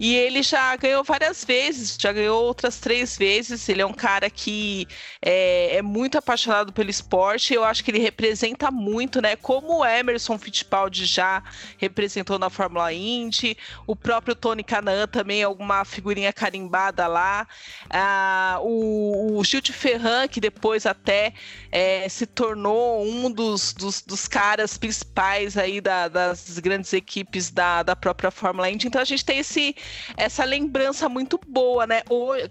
[0.00, 3.68] E ele já ganhou várias vezes, já ganhou outras três vezes.
[3.68, 4.88] Ele é um cara que
[5.20, 7.52] é, é muito apaixonado pelo esporte.
[7.52, 9.36] Eu acho que ele representa muito, né?
[9.36, 11.42] Como Emerson Fittipaldi já
[11.78, 17.46] representou na Fórmula Indy, o próprio Tony Canan também, alguma figurinha carimbada lá.
[17.90, 21.32] Ah, o, o Gil de Ferran, que depois até
[21.70, 27.82] é, se tornou um dos, dos, dos caras principais aí da, das grandes equipes da,
[27.82, 28.86] da própria Fórmula Indy.
[28.86, 29.74] Então a gente tem esse,
[30.16, 32.02] essa lembrança muito boa, né?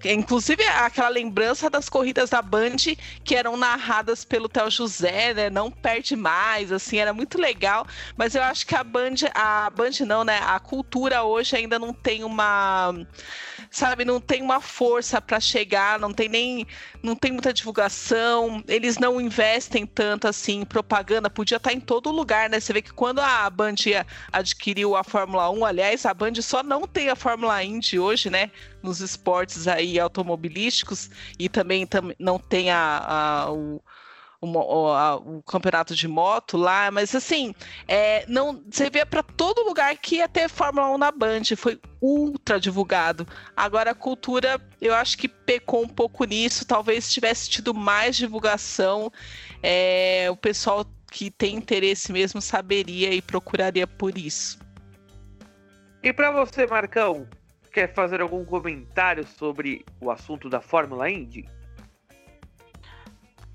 [0.05, 2.77] Inclusive aquela lembrança das corridas da Band
[3.23, 5.49] que eram narradas pelo Theo José, né?
[5.49, 7.87] Não perde mais, assim, era muito legal.
[8.15, 10.39] Mas eu acho que a Band, a Band não, né?
[10.43, 12.93] A cultura hoje ainda não tem uma
[13.71, 16.67] sabe, não tem uma força para chegar, não tem nem
[17.01, 21.79] não tem muita divulgação, eles não investem tanto assim em propaganda, podia estar tá em
[21.79, 22.59] todo lugar, né?
[22.59, 23.75] Você vê que quando a Band
[24.31, 28.51] adquiriu a Fórmula 1, aliás, a Band só não tem a Fórmula Indy hoje, né?
[28.83, 31.09] Nos esportes aí automobilísticos
[31.39, 33.81] e também tam, não tem a, a o
[34.43, 37.53] o, a, o, campeonato de moto lá, mas assim,
[37.87, 41.79] é, não, você vê para todo lugar que ia ter Fórmula 1 na Band, foi
[42.01, 43.27] ultra divulgado.
[43.55, 49.11] Agora a cultura, eu acho que pecou um pouco nisso, talvez tivesse tido mais divulgação,
[49.61, 54.59] é, o pessoal que tem interesse mesmo saberia e procuraria por isso.
[56.01, 57.27] E para você, Marcão,
[57.71, 61.47] quer fazer algum comentário sobre o assunto da Fórmula Indy?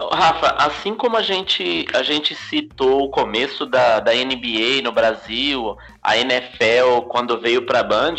[0.00, 5.76] Rafa, assim como a gente, a gente citou o começo da, da NBA no Brasil,
[6.00, 8.16] a NFL quando veio para a Band,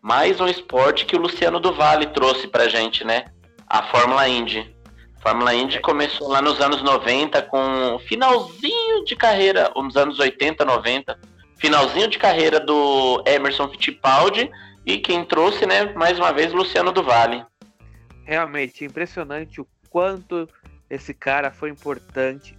[0.00, 3.26] mais um esporte que o Luciano do Vale trouxe para gente, né?
[3.66, 4.74] A Fórmula Indy.
[5.18, 10.64] A Fórmula Indy começou lá nos anos 90 com finalzinho de carreira, nos anos 80,
[10.64, 11.18] 90,
[11.58, 14.50] finalzinho de carreira do Emerson Fittipaldi
[14.86, 17.44] e quem trouxe, né, mais uma vez, Luciano do Vale.
[18.24, 20.48] Realmente impressionante o quanto
[20.90, 22.56] esse cara foi importante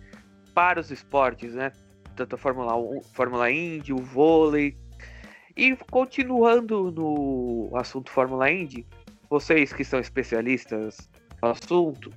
[0.54, 1.72] para os esportes, né?
[2.16, 4.76] Tanto a Fórmula 1, Fórmula Indy, o vôlei.
[5.56, 8.86] E continuando no assunto Fórmula Indy,
[9.30, 11.10] vocês que são especialistas
[11.42, 12.12] no assunto,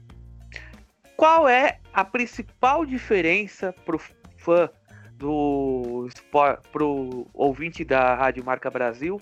[1.17, 4.01] qual é a principal diferença para o
[4.39, 4.69] fã
[5.15, 9.21] do para o ouvinte da Rádio Marca Brasil?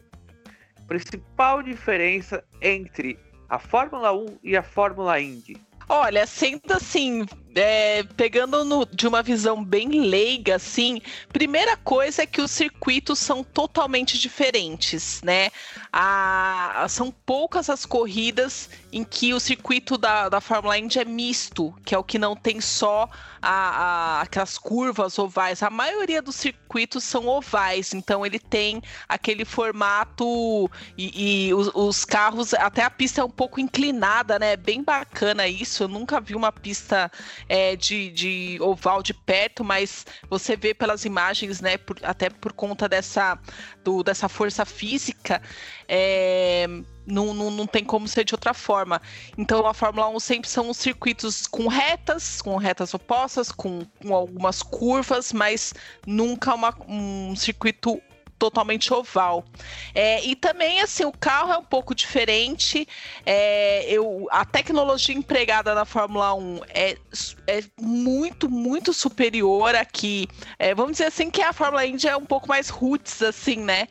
[0.88, 5.69] Principal diferença entre a Fórmula 1 e a Fórmula Indy?
[5.92, 11.00] Olha, sendo assim, é, pegando no, de uma visão bem leiga, assim,
[11.32, 15.50] primeira coisa é que os circuitos são totalmente diferentes, né?
[15.92, 21.74] A, são poucas as corridas em que o circuito da, da Fórmula Indy é misto,
[21.84, 23.08] que é o que não tem só
[23.42, 25.62] a, a, aquelas curvas ovais.
[25.62, 32.04] A maioria dos circuitos são ovais, então ele tem aquele formato e, e os, os
[32.04, 34.56] carros, até a pista é um pouco inclinada, né?
[34.56, 35.84] Bem bacana isso.
[35.84, 37.10] Eu nunca vi uma pista
[37.48, 42.52] é, de, de oval de perto, mas você vê pelas imagens, né, por, até por
[42.52, 43.38] conta dessa,
[43.84, 45.40] do, dessa força física,
[45.88, 46.66] é,
[47.06, 49.00] não, não, não tem como ser de outra forma.
[49.36, 54.14] Então a Fórmula 1 sempre são os circuitos com retas, com retas opostas, com, com
[54.14, 55.74] algumas curvas, mas
[56.06, 58.00] nunca uma, um circuito
[58.40, 59.44] totalmente oval.
[59.94, 62.88] É, e também, assim, o carro é um pouco diferente.
[63.24, 66.96] É, eu, a tecnologia empregada na Fórmula 1 é,
[67.46, 70.26] é muito, muito superior aqui.
[70.58, 73.86] É, vamos dizer assim que a Fórmula Indy é um pouco mais roots, assim, né?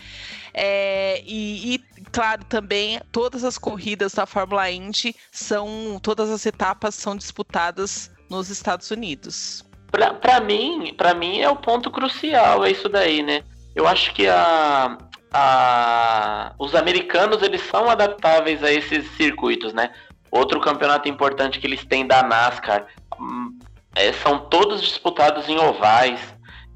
[0.52, 1.80] É, e, e,
[2.12, 8.50] claro, também todas as corridas da Fórmula Indy são, todas as etapas são disputadas nos
[8.50, 9.64] Estados Unidos.
[9.92, 13.44] Para mim, para mim é o ponto crucial, é isso daí, né?
[13.76, 14.98] Eu acho que a,
[15.32, 19.92] a, os americanos eles são adaptáveis a esses circuitos, né?
[20.32, 22.86] Outro campeonato importante que eles têm da NASCAR
[23.20, 23.58] hum,
[23.96, 26.20] é, são todos disputados em ovais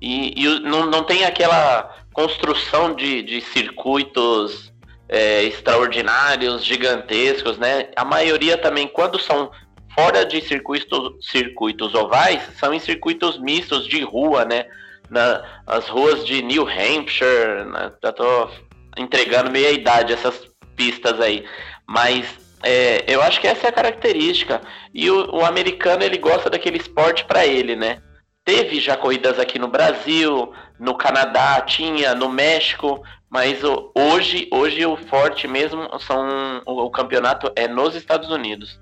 [0.01, 4.73] e, e, não, não tem aquela construção de, de circuitos
[5.07, 7.89] é, extraordinários, gigantescos, né?
[7.95, 9.51] A maioria também, quando são
[9.95, 14.65] fora de circuitos, circuitos ovais, são em circuitos mistos de rua, né?
[15.09, 17.91] Na, as ruas de New Hampshire, né?
[18.03, 18.49] já tô
[18.97, 21.45] entregando meia idade essas pistas aí.
[21.87, 22.25] Mas
[22.63, 24.61] é, eu acho que essa é a característica.
[24.93, 28.01] E o, o americano ele gosta daquele esporte para ele, né?
[28.45, 33.61] Teve já corridas aqui no Brasil, no Canadá, tinha no México, mas
[33.95, 38.79] hoje, hoje o forte mesmo são o, o campeonato é nos Estados Unidos.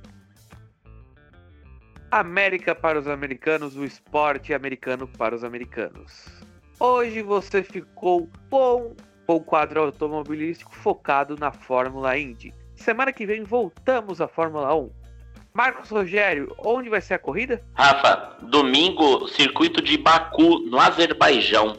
[2.11, 6.27] América para os americanos, o esporte americano para os americanos.
[6.77, 8.93] Hoje você ficou bom
[9.25, 12.53] com o quadro automobilístico focado na Fórmula Indy.
[12.75, 14.91] Semana que vem voltamos à Fórmula 1.
[15.53, 17.63] Marcos Rogério, onde vai ser a corrida?
[17.75, 21.77] Rafa, domingo, circuito de Baku, no Azerbaijão.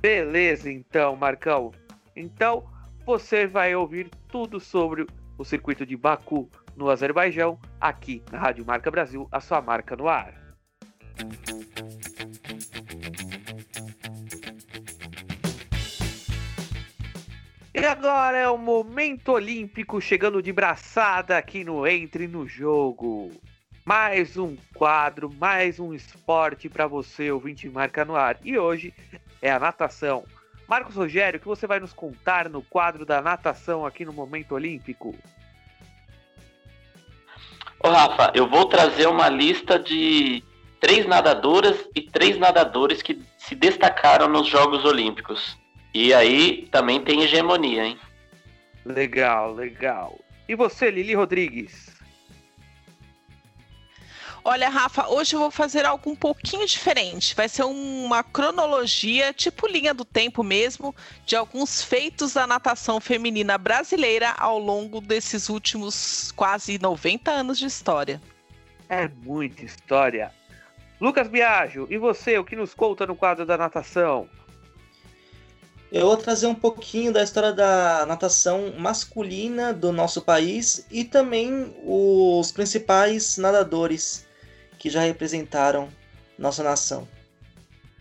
[0.00, 1.70] Beleza, então, Marcão.
[2.16, 2.64] Então,
[3.06, 5.06] você vai ouvir tudo sobre
[5.38, 10.08] o circuito de Baku, no Azerbaijão, aqui na Rádio Marca Brasil, a sua marca no
[10.08, 10.34] ar.
[17.72, 23.30] E agora é o momento olímpico chegando de braçada aqui no Entre no Jogo.
[23.84, 28.38] Mais um quadro, mais um esporte para você, ouvinte Marca no Ar.
[28.44, 28.92] E hoje
[29.40, 30.24] é a natação.
[30.68, 34.54] Marcos Rogério, o que você vai nos contar no quadro da natação aqui no Momento
[34.54, 35.14] Olímpico?
[37.82, 40.44] Ô Rafa, eu vou trazer uma lista de
[40.80, 45.56] três nadadoras e três nadadores que se destacaram nos Jogos Olímpicos.
[45.94, 47.98] E aí também tem hegemonia, hein?
[48.84, 50.18] Legal, legal.
[50.46, 51.99] E você, Lili Rodrigues?
[54.42, 57.34] Olha, Rafa, hoje eu vou fazer algo um pouquinho diferente.
[57.34, 60.94] Vai ser uma cronologia, tipo linha do tempo mesmo,
[61.26, 67.66] de alguns feitos da natação feminina brasileira ao longo desses últimos quase 90 anos de
[67.66, 68.20] história.
[68.88, 70.32] É muita história.
[70.98, 74.28] Lucas Biagio, e você, o que nos conta no quadro da natação?
[75.92, 81.74] Eu vou trazer um pouquinho da história da natação masculina do nosso país e também
[81.84, 84.29] os principais nadadores
[84.80, 85.90] que já representaram
[86.38, 87.06] nossa nação.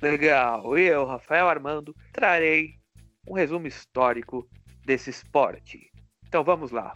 [0.01, 0.77] Legal.
[0.77, 2.75] Eu, Rafael Armando, trarei
[3.27, 4.47] um resumo histórico
[4.85, 5.91] desse esporte.
[6.25, 6.95] Então vamos lá.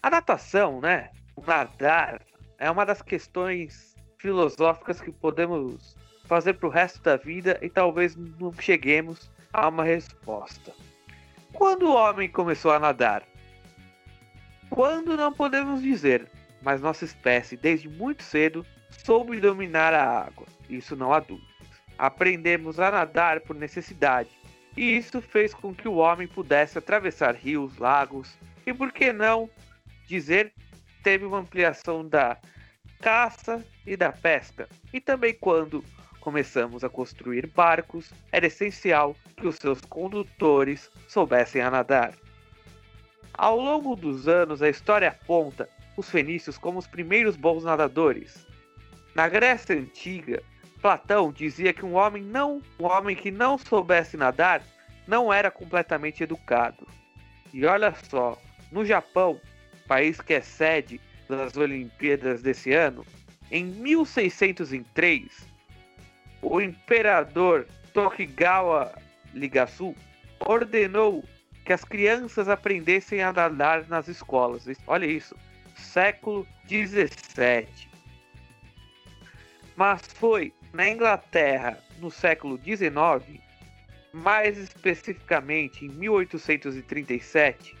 [0.00, 1.10] A natação, né?
[1.34, 2.24] O nadar
[2.58, 8.14] é uma das questões filosóficas que podemos fazer para o resto da vida e talvez
[8.14, 10.72] não cheguemos há uma resposta.
[11.52, 13.24] Quando o homem começou a nadar?
[14.70, 16.30] Quando não podemos dizer,
[16.62, 20.46] mas nossa espécie, desde muito cedo, soube dominar a água.
[20.68, 21.48] Isso não há dúvida.
[21.98, 24.30] Aprendemos a nadar por necessidade,
[24.76, 29.50] e isso fez com que o homem pudesse atravessar rios, lagos e, por que não
[30.06, 30.52] dizer,
[31.02, 32.38] teve uma ampliação da
[33.00, 34.68] caça e da pesca.
[34.92, 35.84] E também quando
[36.20, 42.14] começamos a construir barcos, era essencial que os seus condutores soubessem a nadar.
[43.32, 45.68] Ao longo dos anos, a história aponta
[46.00, 48.46] os fenícios como os primeiros bons nadadores.
[49.14, 50.42] Na Grécia antiga,
[50.80, 54.62] Platão dizia que um homem não, um homem que não soubesse nadar
[55.06, 56.86] não era completamente educado.
[57.52, 58.40] E olha só,
[58.72, 59.40] no Japão,
[59.86, 63.04] país que é sede das Olimpíadas desse ano,
[63.50, 65.46] em 1603,
[66.40, 68.92] o imperador Tokugawa
[69.34, 69.94] Ligasu
[70.38, 71.24] ordenou
[71.64, 74.66] que as crianças aprendessem a nadar nas escolas.
[74.86, 75.36] Olha isso,
[75.80, 77.90] século 17.
[79.76, 83.40] Mas foi na Inglaterra, no século 19,
[84.12, 87.76] mais especificamente em 1837,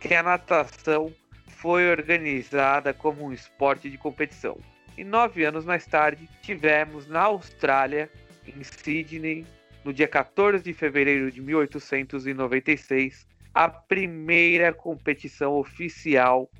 [0.00, 1.12] que a natação
[1.48, 4.58] foi organizada como um esporte de competição.
[4.96, 8.10] E nove anos mais tarde, tivemos na Austrália,
[8.46, 9.46] em Sydney,
[9.84, 16.50] no dia 14 de fevereiro de 1896, a primeira competição oficial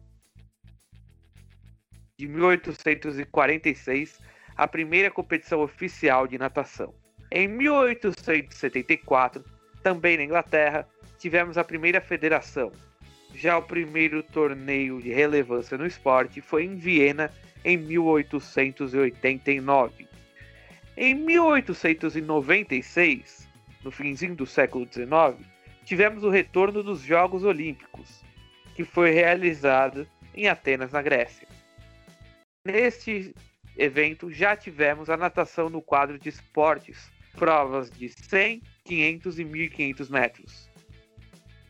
[2.21, 4.21] de 1846,
[4.55, 6.93] a primeira competição oficial de natação.
[7.33, 9.43] Em 1874,
[9.83, 10.87] também na Inglaterra,
[11.19, 12.71] tivemos a primeira federação.
[13.35, 17.33] Já o primeiro torneio de relevância no esporte foi em Viena
[17.65, 20.07] em 1889.
[20.99, 23.49] Em 1896,
[23.83, 25.39] no finzinho do século XIX,
[25.87, 28.23] tivemos o retorno dos Jogos Olímpicos,
[28.75, 31.49] que foi realizado em Atenas, na Grécia.
[32.63, 33.35] Neste
[33.75, 40.11] evento já tivemos a natação no quadro de esportes, provas de 100, 500 e 1500
[40.11, 40.71] metros.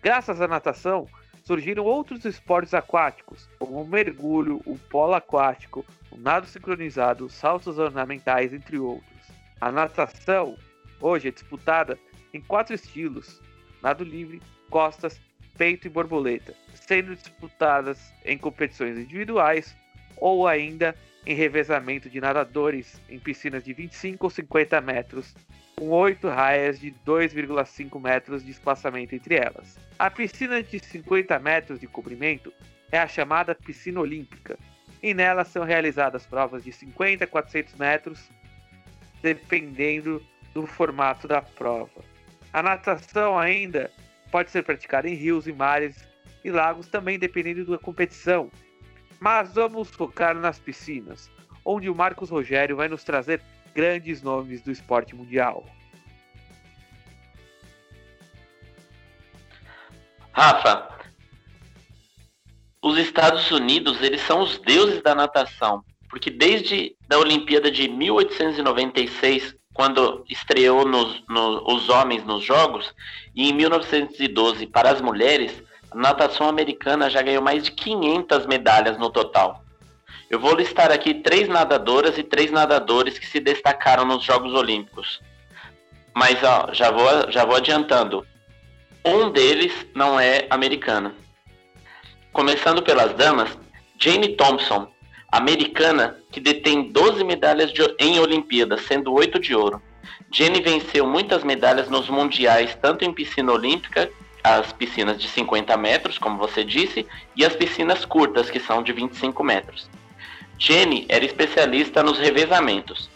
[0.02, 1.06] Graças à natação,
[1.44, 8.52] surgiram outros esportes aquáticos, como o mergulho, o polo aquático, o nado sincronizado, saltos ornamentais,
[8.52, 9.28] entre outros.
[9.60, 10.58] A natação
[11.00, 11.96] hoje é disputada
[12.34, 13.40] em quatro estilos:
[13.80, 15.20] nado livre, costas,
[15.56, 19.76] peito e borboleta, sendo disputadas em competições individuais
[20.20, 20.94] ou ainda
[21.26, 25.34] em revezamento de nadadores em piscinas de 25 ou 50 metros,
[25.76, 29.78] com oito raias de 2,5 metros de espaçamento entre elas.
[29.98, 32.52] A piscina de 50 metros de comprimento
[32.92, 34.58] é a chamada piscina olímpica,
[35.02, 38.30] e nela são realizadas provas de 50 a 400 metros,
[39.22, 42.04] dependendo do formato da prova.
[42.52, 43.90] A natação ainda
[44.30, 46.04] pode ser praticada em rios e mares
[46.44, 48.50] e lagos também dependendo da competição.
[49.20, 51.30] Mas vamos focar nas piscinas,
[51.62, 53.42] onde o Marcos Rogério vai nos trazer
[53.74, 55.64] grandes nomes do esporte mundial.
[60.32, 60.88] Rafa,
[62.82, 69.54] os Estados Unidos, eles são os deuses da natação, porque desde a Olimpíada de 1896,
[69.74, 72.94] quando estreou nos, no, os homens nos Jogos,
[73.34, 78.98] e em 1912 para as mulheres, a natação americana já ganhou mais de 500 medalhas
[78.98, 79.64] no total.
[80.28, 85.20] Eu vou listar aqui três nadadoras e três nadadores que se destacaram nos Jogos Olímpicos.
[86.14, 88.24] Mas ó, já vou, já vou adiantando.
[89.04, 91.14] Um deles não é americana.
[92.32, 93.50] Começando pelas damas,
[93.98, 94.88] Jane Thompson,
[95.32, 99.82] americana que detém 12 medalhas de, em Olimpíadas, sendo 8 de ouro.
[100.32, 104.08] Jane venceu muitas medalhas nos mundiais, tanto em piscina olímpica,
[104.42, 108.92] as piscinas de 50 metros, como você disse, e as piscinas curtas, que são de
[108.92, 109.88] 25 metros.
[110.58, 113.08] Jenny era especialista nos revezamentos.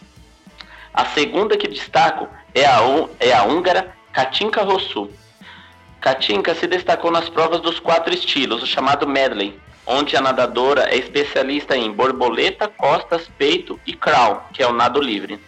[0.93, 2.79] A segunda que destaco é a,
[3.19, 5.09] é a húngara Katinka Rossu.
[5.99, 10.97] Katinka se destacou nas provas dos quatro estilos, o chamado medley, onde a nadadora é
[10.97, 15.39] especialista em borboleta, costas, peito e crawl, que é o nado livre.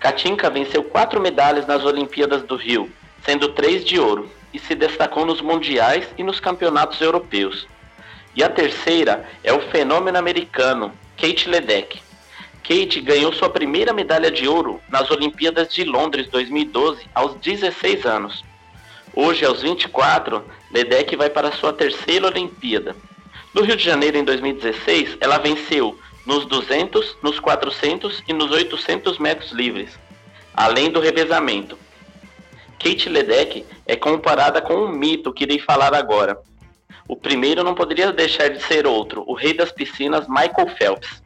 [0.00, 2.90] Katinka venceu quatro medalhas nas Olimpíadas do Rio,
[3.24, 7.66] sendo três de ouro, e se destacou nos mundiais e nos campeonatos europeus.
[8.34, 12.00] E a terceira é o fenômeno americano, Kate Ledeck.
[12.62, 18.42] Kate ganhou sua primeira medalha de ouro nas Olimpíadas de Londres 2012 aos 16 anos.
[19.14, 20.42] Hoje, aos 24,
[20.72, 22.96] Ledeck vai para sua terceira Olimpíada.
[23.52, 29.18] No Rio de Janeiro, em 2016, ela venceu nos 200, nos 400 e nos 800
[29.18, 29.90] metros livres,
[30.54, 31.78] além do revezamento.
[32.78, 36.38] Kate Ledeck é comparada com um mito que irei falar agora.
[37.08, 41.22] O primeiro não poderia deixar de ser outro, o rei das piscinas Michael Phelps.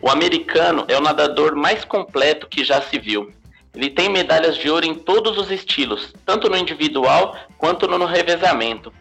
[0.00, 3.32] O americano é o nadador mais completo que já se viu.
[3.74, 8.92] Ele tem medalhas de ouro em todos os estilos, tanto no individual quanto no revezamento.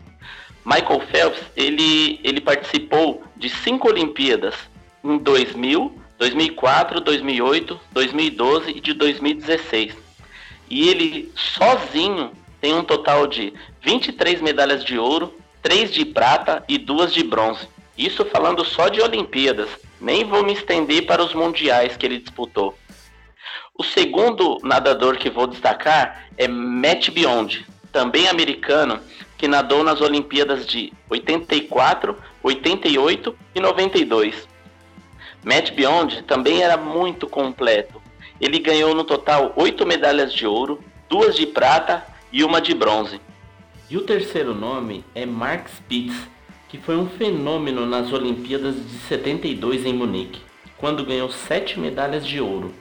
[0.66, 4.56] Michael Phelps ele, ele participou de cinco Olimpíadas
[5.04, 10.03] em 2000, 2004, 2008, 2012 e de 2016.
[10.74, 13.54] E ele sozinho tem um total de
[13.84, 17.68] 23 medalhas de ouro, 3 de prata e 2 de bronze.
[17.96, 19.70] Isso falando só de Olimpíadas,
[20.02, 22.76] nem vou me estender para os mundiais que ele disputou.
[23.78, 29.00] O segundo nadador que vou destacar é Matt Beyond, também americano,
[29.38, 34.48] que nadou nas Olimpíadas de 84, 88 e 92.
[35.44, 38.03] Matt Beyond também era muito completo.
[38.44, 43.22] Ele ganhou no total oito medalhas de ouro, duas de prata e uma de bronze.
[43.90, 46.16] E o terceiro nome é Mark Spitz,
[46.68, 50.42] que foi um fenômeno nas Olimpíadas de 72 em Munique,
[50.78, 52.74] quando ganhou sete medalhas de ouro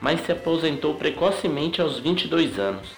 [0.00, 2.88] mas se aposentou precocemente aos 22 anos.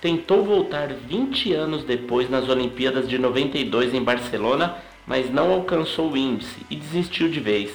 [0.00, 6.16] Tentou voltar 20 anos depois nas Olimpíadas de 92 em Barcelona, mas não alcançou o
[6.16, 7.72] índice e desistiu de vez.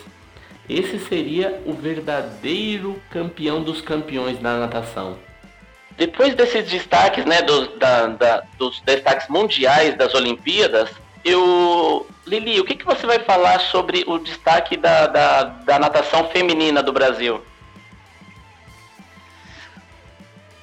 [0.70, 5.18] Esse seria o verdadeiro campeão dos campeões da natação.
[5.98, 10.90] Depois desses destaques, né, dos, da, da, dos destaques mundiais das Olimpíadas,
[11.26, 12.08] eu.
[12.26, 16.84] Lili, o que, que você vai falar sobre o destaque da, da, da natação feminina
[16.84, 17.42] do Brasil?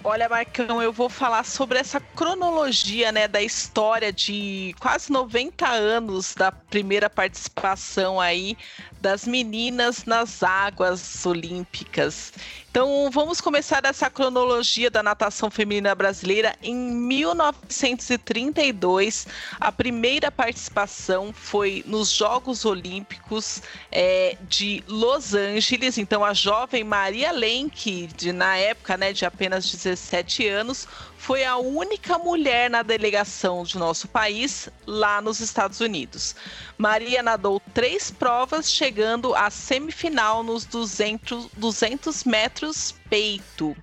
[0.09, 6.33] Olha, Marcão, eu vou falar sobre essa cronologia, né, da história de quase 90 anos
[6.33, 8.57] da primeira participação aí
[9.01, 12.33] das meninas nas águas olímpicas.
[12.77, 16.55] Então vamos começar essa cronologia da natação feminina brasileira.
[16.63, 19.27] Em 1932,
[19.59, 25.97] a primeira participação foi nos Jogos Olímpicos é, de Los Angeles.
[25.97, 31.57] Então a jovem Maria Lenk, de, na época né, de apenas 17 anos, foi a
[31.57, 36.37] única mulher na delegação de nosso país lá nos Estados Unidos.
[36.79, 43.77] Maria nadou três provas, chegando à semifinal nos 200, 200 metros peito.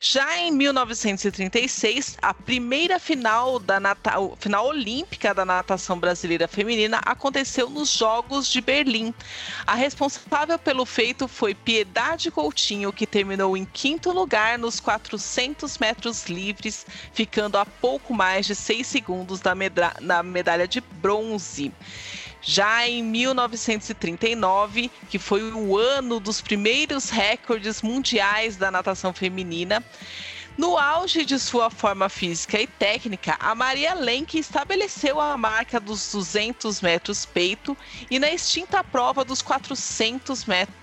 [0.00, 3.78] Já em 1936, a primeira final da
[4.38, 9.14] final olímpica da natação brasileira feminina aconteceu nos Jogos de Berlim.
[9.66, 16.26] A responsável pelo feito foi Piedade Coutinho, que terminou em quinto lugar nos 400 metros
[16.26, 16.71] livres,
[17.12, 19.94] ficando a pouco mais de seis segundos da medra...
[20.00, 21.72] na medalha de bronze.
[22.40, 29.82] Já em 1939, que foi o ano dos primeiros recordes mundiais da natação feminina,
[30.58, 36.12] no auge de sua forma física e técnica, a Maria Lenk estabeleceu a marca dos
[36.12, 37.76] 200 metros peito
[38.10, 40.81] e na extinta prova dos 400 metros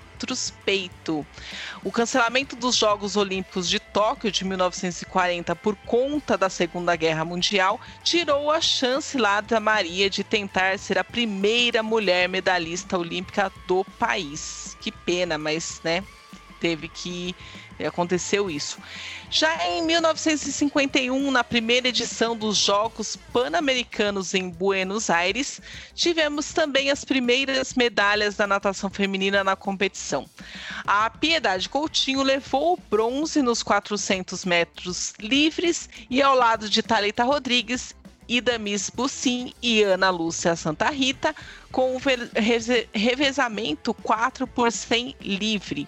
[1.84, 7.80] O cancelamento dos Jogos Olímpicos de Tóquio de 1940 por conta da Segunda Guerra Mundial
[8.03, 13.84] tirou a chance lá da Maria de tentar ser a primeira mulher medalhista olímpica do
[13.97, 14.78] país.
[14.82, 16.03] Que pena, mas né,
[16.59, 17.36] teve que
[17.86, 18.77] aconteceu isso.
[19.30, 25.61] Já em 1951, na primeira edição dos Jogos Pan-Americanos em Buenos Aires,
[25.93, 30.25] tivemos também as primeiras medalhas da natação feminina na competição.
[30.86, 37.23] A Piedade Coutinho levou o bronze nos 400 metros livres e ao lado de Thalita
[37.23, 37.95] Rodrigues
[38.30, 41.36] Idamis Bussim e Ana Lúcia Santa Rita,
[41.71, 42.01] com o
[42.93, 45.88] revezamento 4 por 100 livre.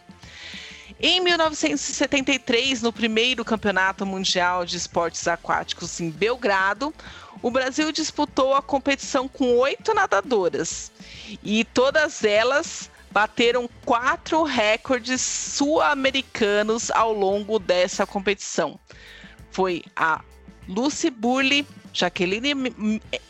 [1.04, 6.94] Em 1973, no primeiro Campeonato Mundial de Esportes Aquáticos em Belgrado,
[7.42, 10.92] o Brasil disputou a competição com oito nadadoras
[11.42, 18.80] e todas elas bateram quatro recordes sul-americanos ao longo dessa competição.
[19.50, 20.22] Foi a
[20.68, 22.54] Lucy Burley, Jaqueline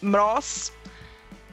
[0.01, 0.74] Mross,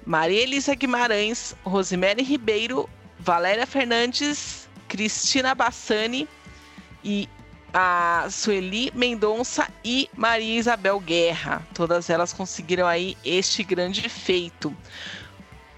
[0.05, 2.91] Maria Elisa Guimarães, Rosemary Ribeiro,
[3.21, 6.29] Valéria Fernandes Cristina Bassani
[7.05, 7.29] e
[7.73, 11.63] a Sueli Mendonça e Maria Isabel Guerra.
[11.75, 14.75] Todas elas conseguiram aí este grande feito.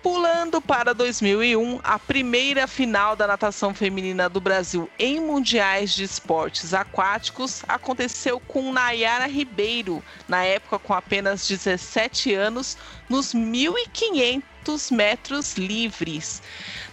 [0.03, 6.73] Pulando para 2001, a primeira final da natação feminina do Brasil em mundiais de esportes
[6.73, 12.79] aquáticos aconteceu com Nayara Ribeiro, na época com apenas 17 anos,
[13.11, 14.43] nos 1.500
[14.91, 16.43] metros livres.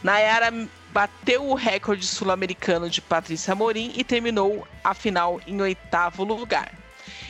[0.03, 0.51] Nayara
[0.97, 6.73] bateu o recorde sul-americano de Patrícia Morim e terminou a final em oitavo lugar.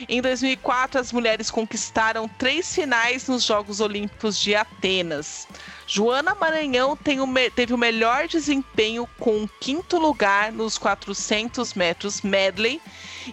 [0.08, 5.46] Em 2004, as mulheres conquistaram três finais nos Jogos Olímpicos de Atenas.
[5.86, 12.80] Joana Maranhão o teve o melhor desempenho com o quinto lugar nos 400 metros medley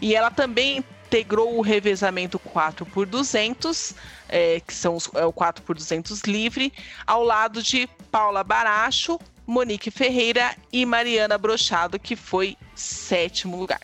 [0.01, 3.95] e ela também integrou o revezamento 4 por 200,
[4.27, 6.73] é, que são os, é, o 4 por 200 livre,
[7.07, 13.81] ao lado de Paula Baracho, Monique Ferreira e Mariana Brochado, que foi sétimo lugar.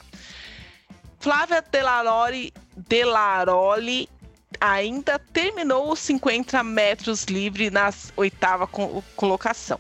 [1.20, 4.10] Flávia Delaroli, Delaroli
[4.60, 8.68] ainda terminou os 50 metros livre na oitava
[9.16, 9.80] colocação.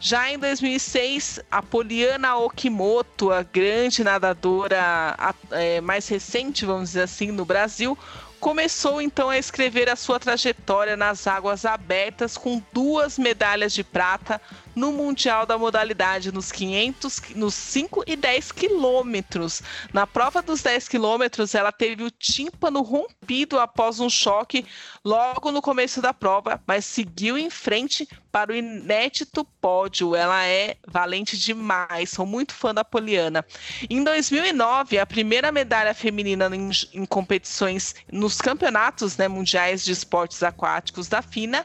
[0.00, 5.16] Já em 2006, a Poliana Okimoto, a grande nadadora
[5.52, 7.96] é, mais recente, vamos dizer assim, no Brasil,
[8.40, 14.40] começou então a escrever a sua trajetória nas águas abertas com duas medalhas de prata
[14.74, 19.62] no Mundial da modalidade nos 500, nos 5 e 10 quilômetros.
[19.92, 24.64] Na prova dos 10 quilômetros, ela teve o tímpano rompido após um choque
[25.04, 30.16] logo no começo da prova, mas seguiu em frente para o inédito pódio.
[30.16, 33.44] Ela é valente demais, sou muito fã da Poliana.
[33.90, 40.42] Em 2009, a primeira medalha feminina em, em competições nos campeonatos né, mundiais de esportes
[40.42, 41.64] aquáticos da FINA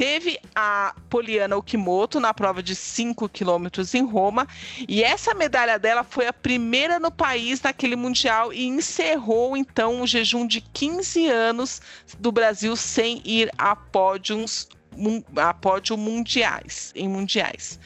[0.00, 4.48] Teve a Poliana Okimoto na prova de 5 quilômetros em Roma.
[4.88, 10.06] E essa medalha dela foi a primeira no país naquele Mundial e encerrou então o
[10.06, 11.82] jejum de 15 anos
[12.18, 14.70] do Brasil sem ir a pódios
[15.36, 17.78] a pódio mundiais, em mundiais.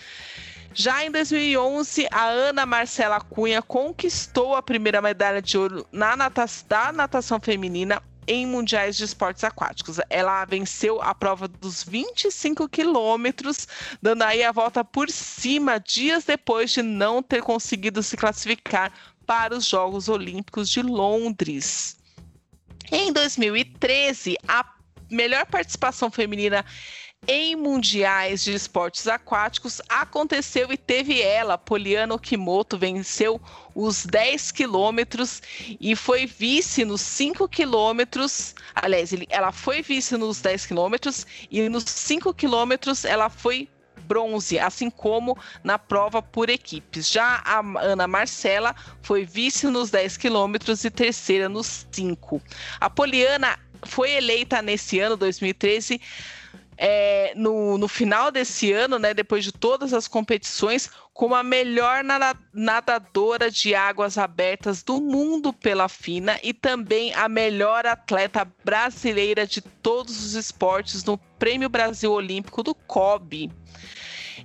[0.72, 6.66] Já em 2011, a Ana Marcela Cunha conquistou a primeira medalha de ouro na natação,
[6.68, 9.98] da natação feminina em mundiais de esportes aquáticos.
[10.08, 13.66] Ela venceu a prova dos 25 quilômetros,
[14.00, 18.92] dando aí a volta por cima dias depois de não ter conseguido se classificar
[19.26, 21.96] para os Jogos Olímpicos de Londres.
[22.92, 24.64] Em 2013, a
[25.10, 26.64] melhor participação feminina
[27.26, 33.40] em mundiais de esportes aquáticos aconteceu e teve ela, Poliana Okimoto, venceu
[33.74, 35.42] os 10 quilômetros
[35.80, 38.54] e foi vice nos 5 quilômetros.
[38.74, 43.68] Aliás, ela foi vice nos 10 quilômetros e nos 5 quilômetros ela foi
[44.04, 47.10] bronze, assim como na prova por equipes.
[47.10, 52.40] Já a Ana Marcela foi vice nos 10 quilômetros e terceira nos 5.
[52.80, 56.00] A Poliana foi eleita nesse ano, 2013,
[56.76, 62.02] é, no, no final desse ano, né, depois de todas as competições, como a melhor
[62.52, 69.60] nadadora de águas abertas do mundo pela FINA e também a melhor atleta brasileira de
[69.60, 73.50] todos os esportes no Prêmio Brasil Olímpico do COB.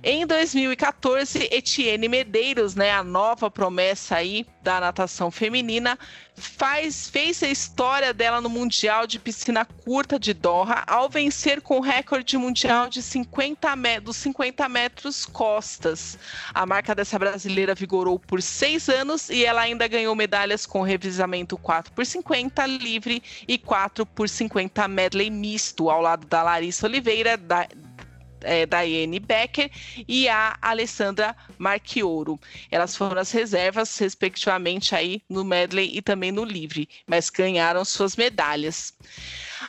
[0.02, 5.98] Em 2014, Etienne Medeiros, né, a nova promessa aí da natação feminina,
[6.34, 11.78] faz, fez a história dela no Mundial de Piscina Curta de Doha ao vencer com
[11.78, 16.18] o recorde mundial de 50 dos 50 metros costas.
[16.54, 21.58] A marca dessa brasileira vigorou por seis anos e ela ainda ganhou medalhas com revisamento
[21.58, 27.36] 4 por 50 livre e 4 por 50 medley misto, ao lado da Larissa Oliveira,
[27.36, 27.68] da
[28.42, 29.70] é, Daiane Becker
[30.06, 32.38] e a Alessandra Marchioro.
[32.70, 38.16] Elas foram as reservas, respectivamente, aí no medley e também no livre, mas ganharam suas
[38.16, 38.94] medalhas.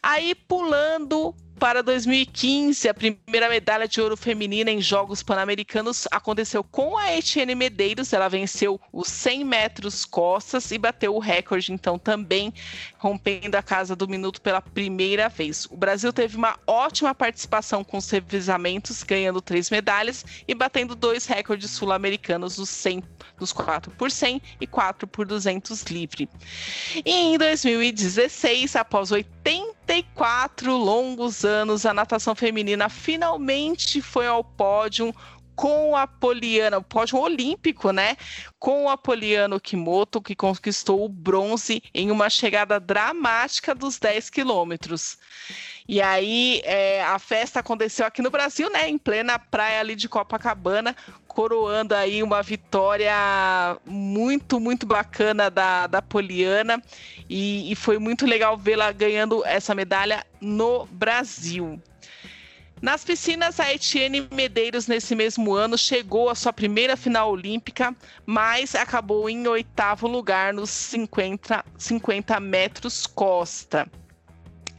[0.02, 6.98] Aí, pulando para 2015, a primeira medalha de ouro feminina em Jogos Pan-Americanos aconteceu com
[6.98, 8.12] a Etienne Medeiros.
[8.12, 12.52] Ela venceu os 100 metros costas e bateu o recorde, então, também
[12.98, 15.68] rompendo a casa do minuto pela primeira vez.
[15.68, 21.28] O Brasil teve uma ótima participação com os revisamentos, ganhando três medalhas e batendo dois
[21.28, 23.04] recordes sul-americanos nos 100
[23.40, 26.28] nos 4 por 100 e 4 por 200 livre.
[27.06, 31.51] E em 2016, após 84 longos anos,
[31.86, 35.14] a natação feminina finalmente foi ao pódio
[35.56, 38.18] com a Poliana, o pódio olímpico, né?
[38.58, 45.20] Com a Poliana Kimoto, que conquistou o bronze em uma chegada dramática dos 10 quilômetros.
[45.88, 48.90] E aí é, a festa aconteceu aqui no Brasil, né?
[48.90, 50.96] Em plena praia ali de Copacabana,
[51.34, 53.14] coroando aí uma vitória
[53.86, 56.82] muito, muito bacana da, da Poliana.
[57.30, 61.82] E, e foi muito legal vê-la ganhando essa medalha no Brasil.
[62.82, 68.74] Nas piscinas, a Etienne Medeiros, nesse mesmo ano, chegou à sua primeira final olímpica, mas
[68.74, 73.88] acabou em oitavo lugar nos 50, 50 metros costa.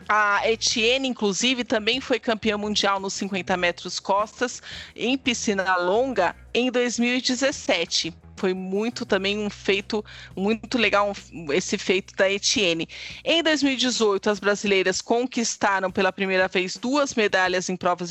[0.09, 4.63] A Etienne, inclusive, também foi campeã mundial nos 50 metros costas
[4.95, 10.05] em piscina longa em 2017 foi muito também um feito
[10.37, 12.89] muito legal um, esse feito da Etienne.
[13.25, 18.11] Em 2018, as brasileiras conquistaram pela primeira vez duas medalhas em provas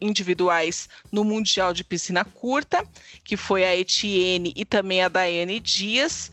[0.00, 2.86] individuais no Mundial de Piscina Curta,
[3.24, 6.30] que foi a Etienne e também a Daiane Dias.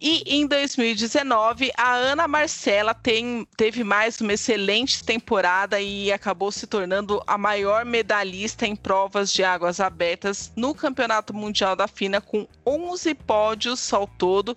[0.00, 6.66] E em 2019, a Ana Marcela tem, teve mais uma excelente temporada e acabou se
[6.66, 12.48] tornando a maior medalhista em provas de águas abertas no Campeonato Mundial da FINA com
[12.64, 12.77] 11
[13.26, 14.56] pódios ao todo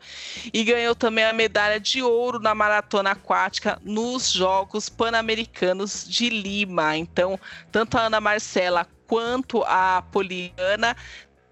[0.54, 6.98] e ganhou também a medalha de ouro na maratona aquática nos Jogos Pan-Americanos de Lima.
[6.98, 7.40] Então,
[7.72, 10.96] tanto a Ana Marcela quanto a Poliana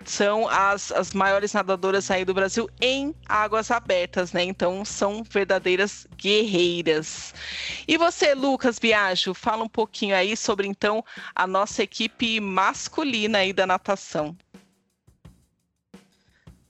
[0.05, 4.43] são as, as maiores nadadoras aí do Brasil em águas abertas, né?
[4.43, 7.34] Então são verdadeiras guerreiras.
[7.88, 11.03] E você, Lucas Biagio, fala um pouquinho aí sobre então
[11.36, 14.36] a nossa equipe masculina aí da natação.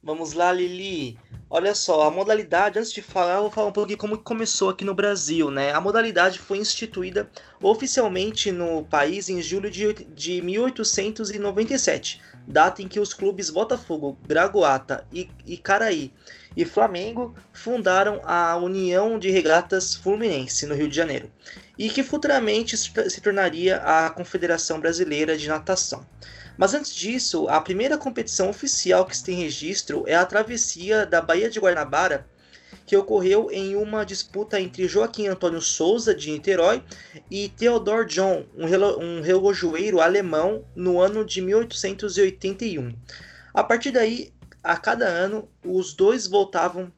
[0.09, 1.19] Vamos lá, Lili.
[1.47, 4.83] Olha só, a modalidade, antes de falar, eu vou falar um pouquinho como começou aqui
[4.83, 5.71] no Brasil, né?
[5.71, 7.29] A modalidade foi instituída
[7.61, 15.05] oficialmente no país em julho de, de 1897, data em que os clubes Botafogo, Bragoata,
[15.13, 16.11] e Icaraí
[16.57, 21.31] e Flamengo fundaram a União de Regatas Fluminense, no Rio de Janeiro,
[21.77, 26.03] e que futuramente se tornaria a Confederação Brasileira de Natação.
[26.59, 31.21] Mas antes disso, a primeira competição oficial que se tem registro é a travessia da
[31.21, 32.27] Baía de Guanabara,
[32.85, 36.83] que ocorreu em uma disputa entre Joaquim Antônio Souza, de Niterói,
[37.31, 42.93] e Theodor John, um, relo um relojoeiro alemão, no ano de 1881.
[43.53, 46.91] A partir daí, a cada ano, os dois voltavam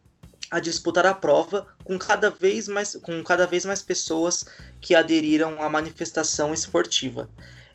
[0.49, 4.43] a disputar a prova com cada vez mais, com cada vez mais pessoas
[4.81, 7.29] que aderiram à manifestação esportiva.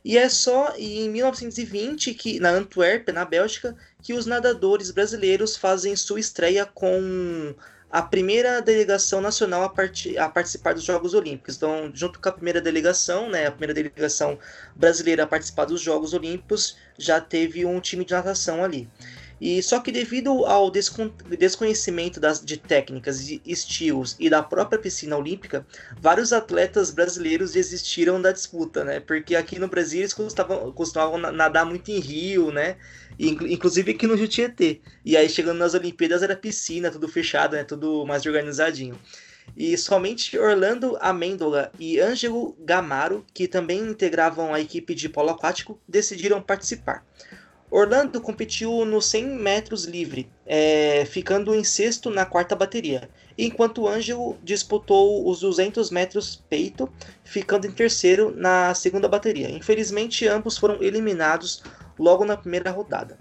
[0.06, 5.96] E é só em 1920 que na Antuérpia, na Bélgica, que os nadadores brasileiros fazem
[5.96, 7.52] sua estreia com
[7.90, 11.56] a primeira delegação nacional a, part a, participar dos Jogos Olímpicos.
[11.56, 14.38] Então, junto com a primeira delegação, né, a primeira delegação
[14.76, 18.88] brasileira a participar dos Jogos Olímpicos, já teve um time de natação ali.
[19.40, 25.16] E só que devido ao desconhecimento das, de técnicas, de estilos e da própria piscina
[25.16, 25.66] olímpica,
[26.00, 29.00] vários atletas brasileiros desistiram da disputa, né?
[29.00, 32.76] Porque aqui no Brasil eles costumavam, costumavam nadar muito em rio, né?
[33.18, 34.80] Inclusive aqui no Rio Tietê.
[35.04, 37.64] E aí chegando nas Olimpíadas era piscina, tudo fechado, né?
[37.64, 38.98] Tudo mais organizadinho.
[39.54, 45.78] E somente Orlando Amêndola e Ângelo Gamaro, que também integravam a equipe de polo aquático,
[45.86, 47.06] decidiram participar.
[47.76, 54.38] Orlando competiu no 100 metros livre, é, ficando em sexto na quarta bateria, enquanto Ângelo
[54.42, 56.90] disputou os 200 metros peito,
[57.22, 59.50] ficando em terceiro na segunda bateria.
[59.50, 61.62] Infelizmente, ambos foram eliminados
[61.98, 63.18] logo na primeira rodada.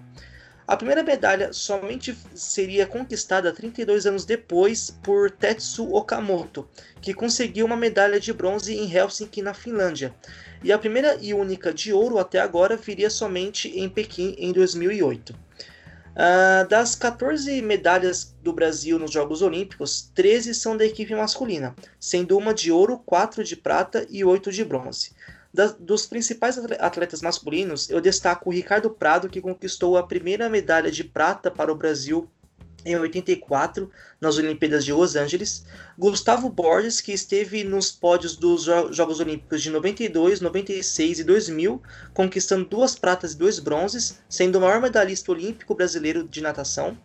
[0.68, 6.68] A primeira medalha somente seria conquistada 32 anos depois por Tetsu Okamoto,
[7.00, 10.16] que conseguiu uma medalha de bronze em Helsinki, na Finlândia,
[10.64, 15.30] e a primeira e única de ouro até agora viria somente em Pequim em 2008.
[15.30, 15.36] Uh,
[16.16, 22.36] ah, das 14 medalhas do Brasil nos Jogos Olímpicos, 13 são da equipe masculina, sendo
[22.38, 25.12] uma de ouro, 4 de prata e 8 de bronze.
[25.56, 30.92] Da, dos principais atletas masculinos, eu destaco o Ricardo Prado, que conquistou a primeira medalha
[30.92, 32.30] de prata para o Brasil
[32.84, 33.90] em 84,
[34.20, 35.64] nas Olimpíadas de Los Angeles,
[35.98, 41.82] Gustavo Borges, que esteve nos pódios dos Jogos Olímpicos de 92, 96 e 2000,
[42.14, 46.98] conquistando duas pratas e dois bronzes, sendo o maior medalhista olímpico brasileiro de natação,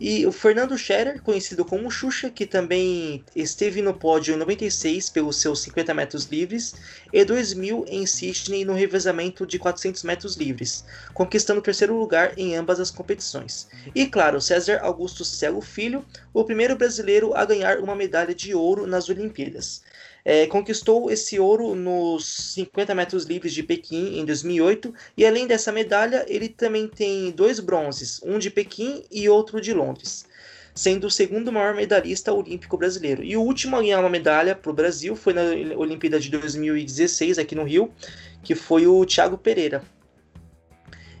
[0.00, 5.36] e o Fernando Scherer, conhecido como Xuxa, que também esteve no pódio em 96 pelos
[5.36, 6.74] seus 50 metros livres
[7.12, 12.54] e 2000 em Sydney no revezamento de 400 metros livres, conquistando o terceiro lugar em
[12.54, 13.68] ambas as competições.
[13.94, 18.86] E claro, César Augusto Celo Filho, o primeiro brasileiro a ganhar uma medalha de ouro
[18.86, 19.82] nas Olimpíadas.
[20.24, 25.72] É, conquistou esse ouro nos 50 metros livres de Pequim em 2008 e além dessa
[25.72, 30.26] medalha ele também tem dois bronzes, um de Pequim e outro de Londres,
[30.74, 33.22] sendo o segundo maior medalhista olímpico brasileiro.
[33.22, 35.42] E o último a ganhar uma medalha para o Brasil foi na
[35.76, 37.92] Olimpíada de 2016 aqui no Rio,
[38.42, 39.82] que foi o Thiago Pereira.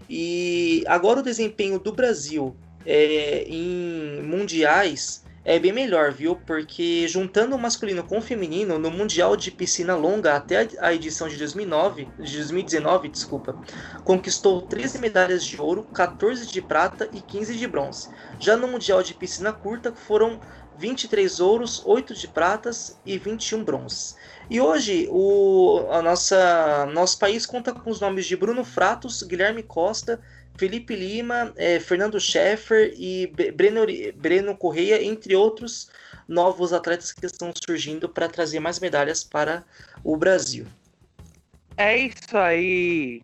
[0.08, 6.36] E agora o desempenho do Brasil é, em mundiais é bem melhor, viu?
[6.36, 11.28] Porque juntando o masculino com o feminino no Mundial de Piscina Longa até a edição
[11.28, 13.56] de 2009, de 2019, desculpa,
[14.04, 18.08] conquistou 13 medalhas de ouro, 14 de prata e 15 de bronze.
[18.38, 20.40] Já no Mundial de Piscina Curta foram
[20.78, 24.16] 23 ouros, 8 de pratas e 21 bronzes.
[24.48, 29.62] E hoje o a nossa nosso país conta com os nomes de Bruno Fratos, Guilherme
[29.62, 30.20] Costa,
[30.58, 33.86] Felipe Lima, é, Fernando Scheffer e Breno,
[34.16, 35.88] Breno Correia, entre outros
[36.26, 39.64] novos atletas que estão surgindo para trazer mais medalhas para
[40.02, 40.66] o Brasil.
[41.76, 43.22] É isso aí.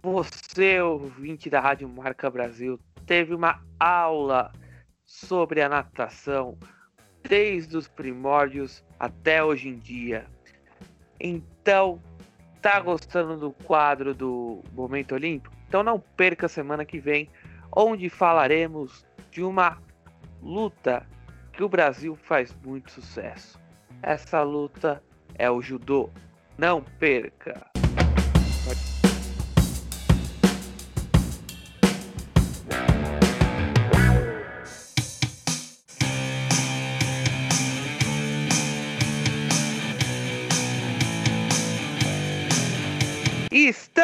[0.00, 4.52] Você, ouvinte da Rádio Marca Brasil, teve uma aula
[5.04, 6.56] sobre a natação
[7.28, 10.26] desde os primórdios até hoje em dia.
[11.18, 12.00] Então,
[12.62, 15.57] tá gostando do quadro do Momento Olímpico?
[15.68, 17.28] Então não perca a semana que vem,
[17.70, 19.78] onde falaremos de uma
[20.42, 21.06] luta
[21.52, 23.60] que o Brasil faz muito sucesso.
[24.02, 25.02] Essa luta
[25.34, 26.10] é o judô.
[26.56, 27.66] Não perca!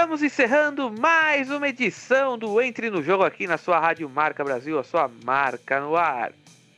[0.05, 4.79] Estamos encerrando mais uma edição do Entre no Jogo aqui na sua Rádio Marca Brasil,
[4.79, 6.31] a sua marca no ar.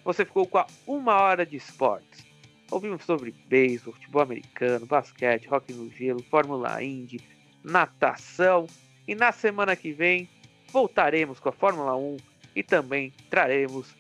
[0.04, 2.24] Você ficou com a uma hora de esportes.
[2.70, 7.20] Ouvimos sobre beisebol, futebol americano, basquete, rock no gelo, Fórmula Indy,
[7.64, 8.68] natação.
[9.08, 10.30] E na semana que vem
[10.70, 12.18] voltaremos com a Fórmula 1
[12.54, 13.92] e também traremos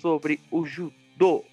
[0.00, 1.44] sobre o judô.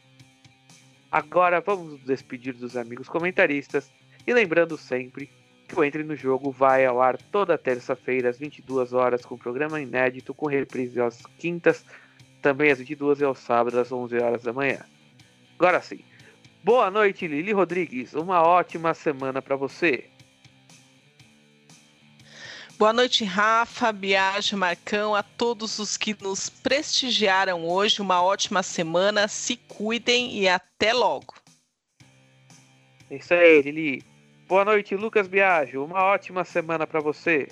[1.12, 3.92] Agora vamos nos despedir dos amigos comentaristas
[4.26, 5.30] e lembrando sempre
[5.76, 10.34] o Entre no Jogo vai ao ar toda terça-feira às 22 horas com programa inédito
[10.34, 11.84] com reprise às quintas,
[12.42, 14.80] também às 22 e aos sábados às 11 horas da manhã.
[15.58, 16.00] Agora sim.
[16.64, 18.14] Boa noite, Lili Rodrigues.
[18.14, 20.06] Uma ótima semana para você.
[22.78, 28.02] Boa noite, Rafa, Biagio, Marcão, a todos os que nos prestigiaram hoje.
[28.02, 31.34] Uma ótima semana, se cuidem e até logo.
[33.10, 34.04] É isso aí, Lili.
[34.48, 35.84] Boa noite, Lucas Biagio.
[35.84, 37.50] Uma ótima semana para você.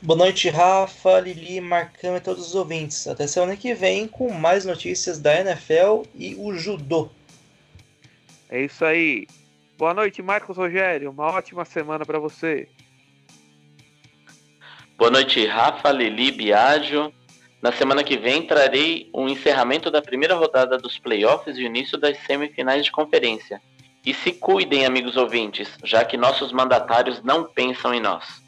[0.00, 3.08] Boa noite, Rafa, Lili, Marcão e todos os ouvintes.
[3.08, 7.10] Até semana que vem com mais notícias da NFL e o judô.
[8.48, 9.26] É isso aí.
[9.76, 11.10] Boa noite, Marcos Rogério.
[11.10, 12.68] Uma ótima semana para você.
[14.96, 17.12] Boa noite, Rafa, Lili, Biagio.
[17.60, 21.66] Na semana que vem trarei o um encerramento da primeira rodada dos playoffs e o
[21.66, 23.60] início das semifinais de conferência.
[24.06, 28.40] E se cuidem, amigos ouvintes, já que nossos mandatários não pensam em nós.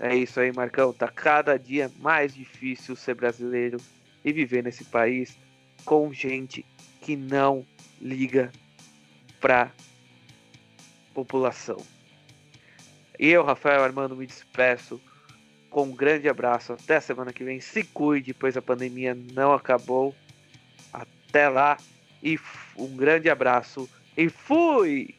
[0.00, 0.94] É isso aí, Marcão.
[0.94, 3.76] Tá cada dia mais difícil ser brasileiro
[4.24, 5.36] e viver nesse país
[5.84, 6.64] com gente
[7.02, 7.66] que não
[8.00, 8.50] liga
[9.40, 9.70] pra
[11.12, 11.76] população.
[13.18, 14.98] E eu, Rafael Armando, me despeço
[15.68, 16.72] com um grande abraço.
[16.72, 17.60] Até semana que vem.
[17.60, 20.14] Se cuide, pois a pandemia não acabou.
[20.90, 21.76] Até lá.
[22.22, 22.38] E
[22.74, 23.86] um grande abraço
[24.16, 25.14] e fui!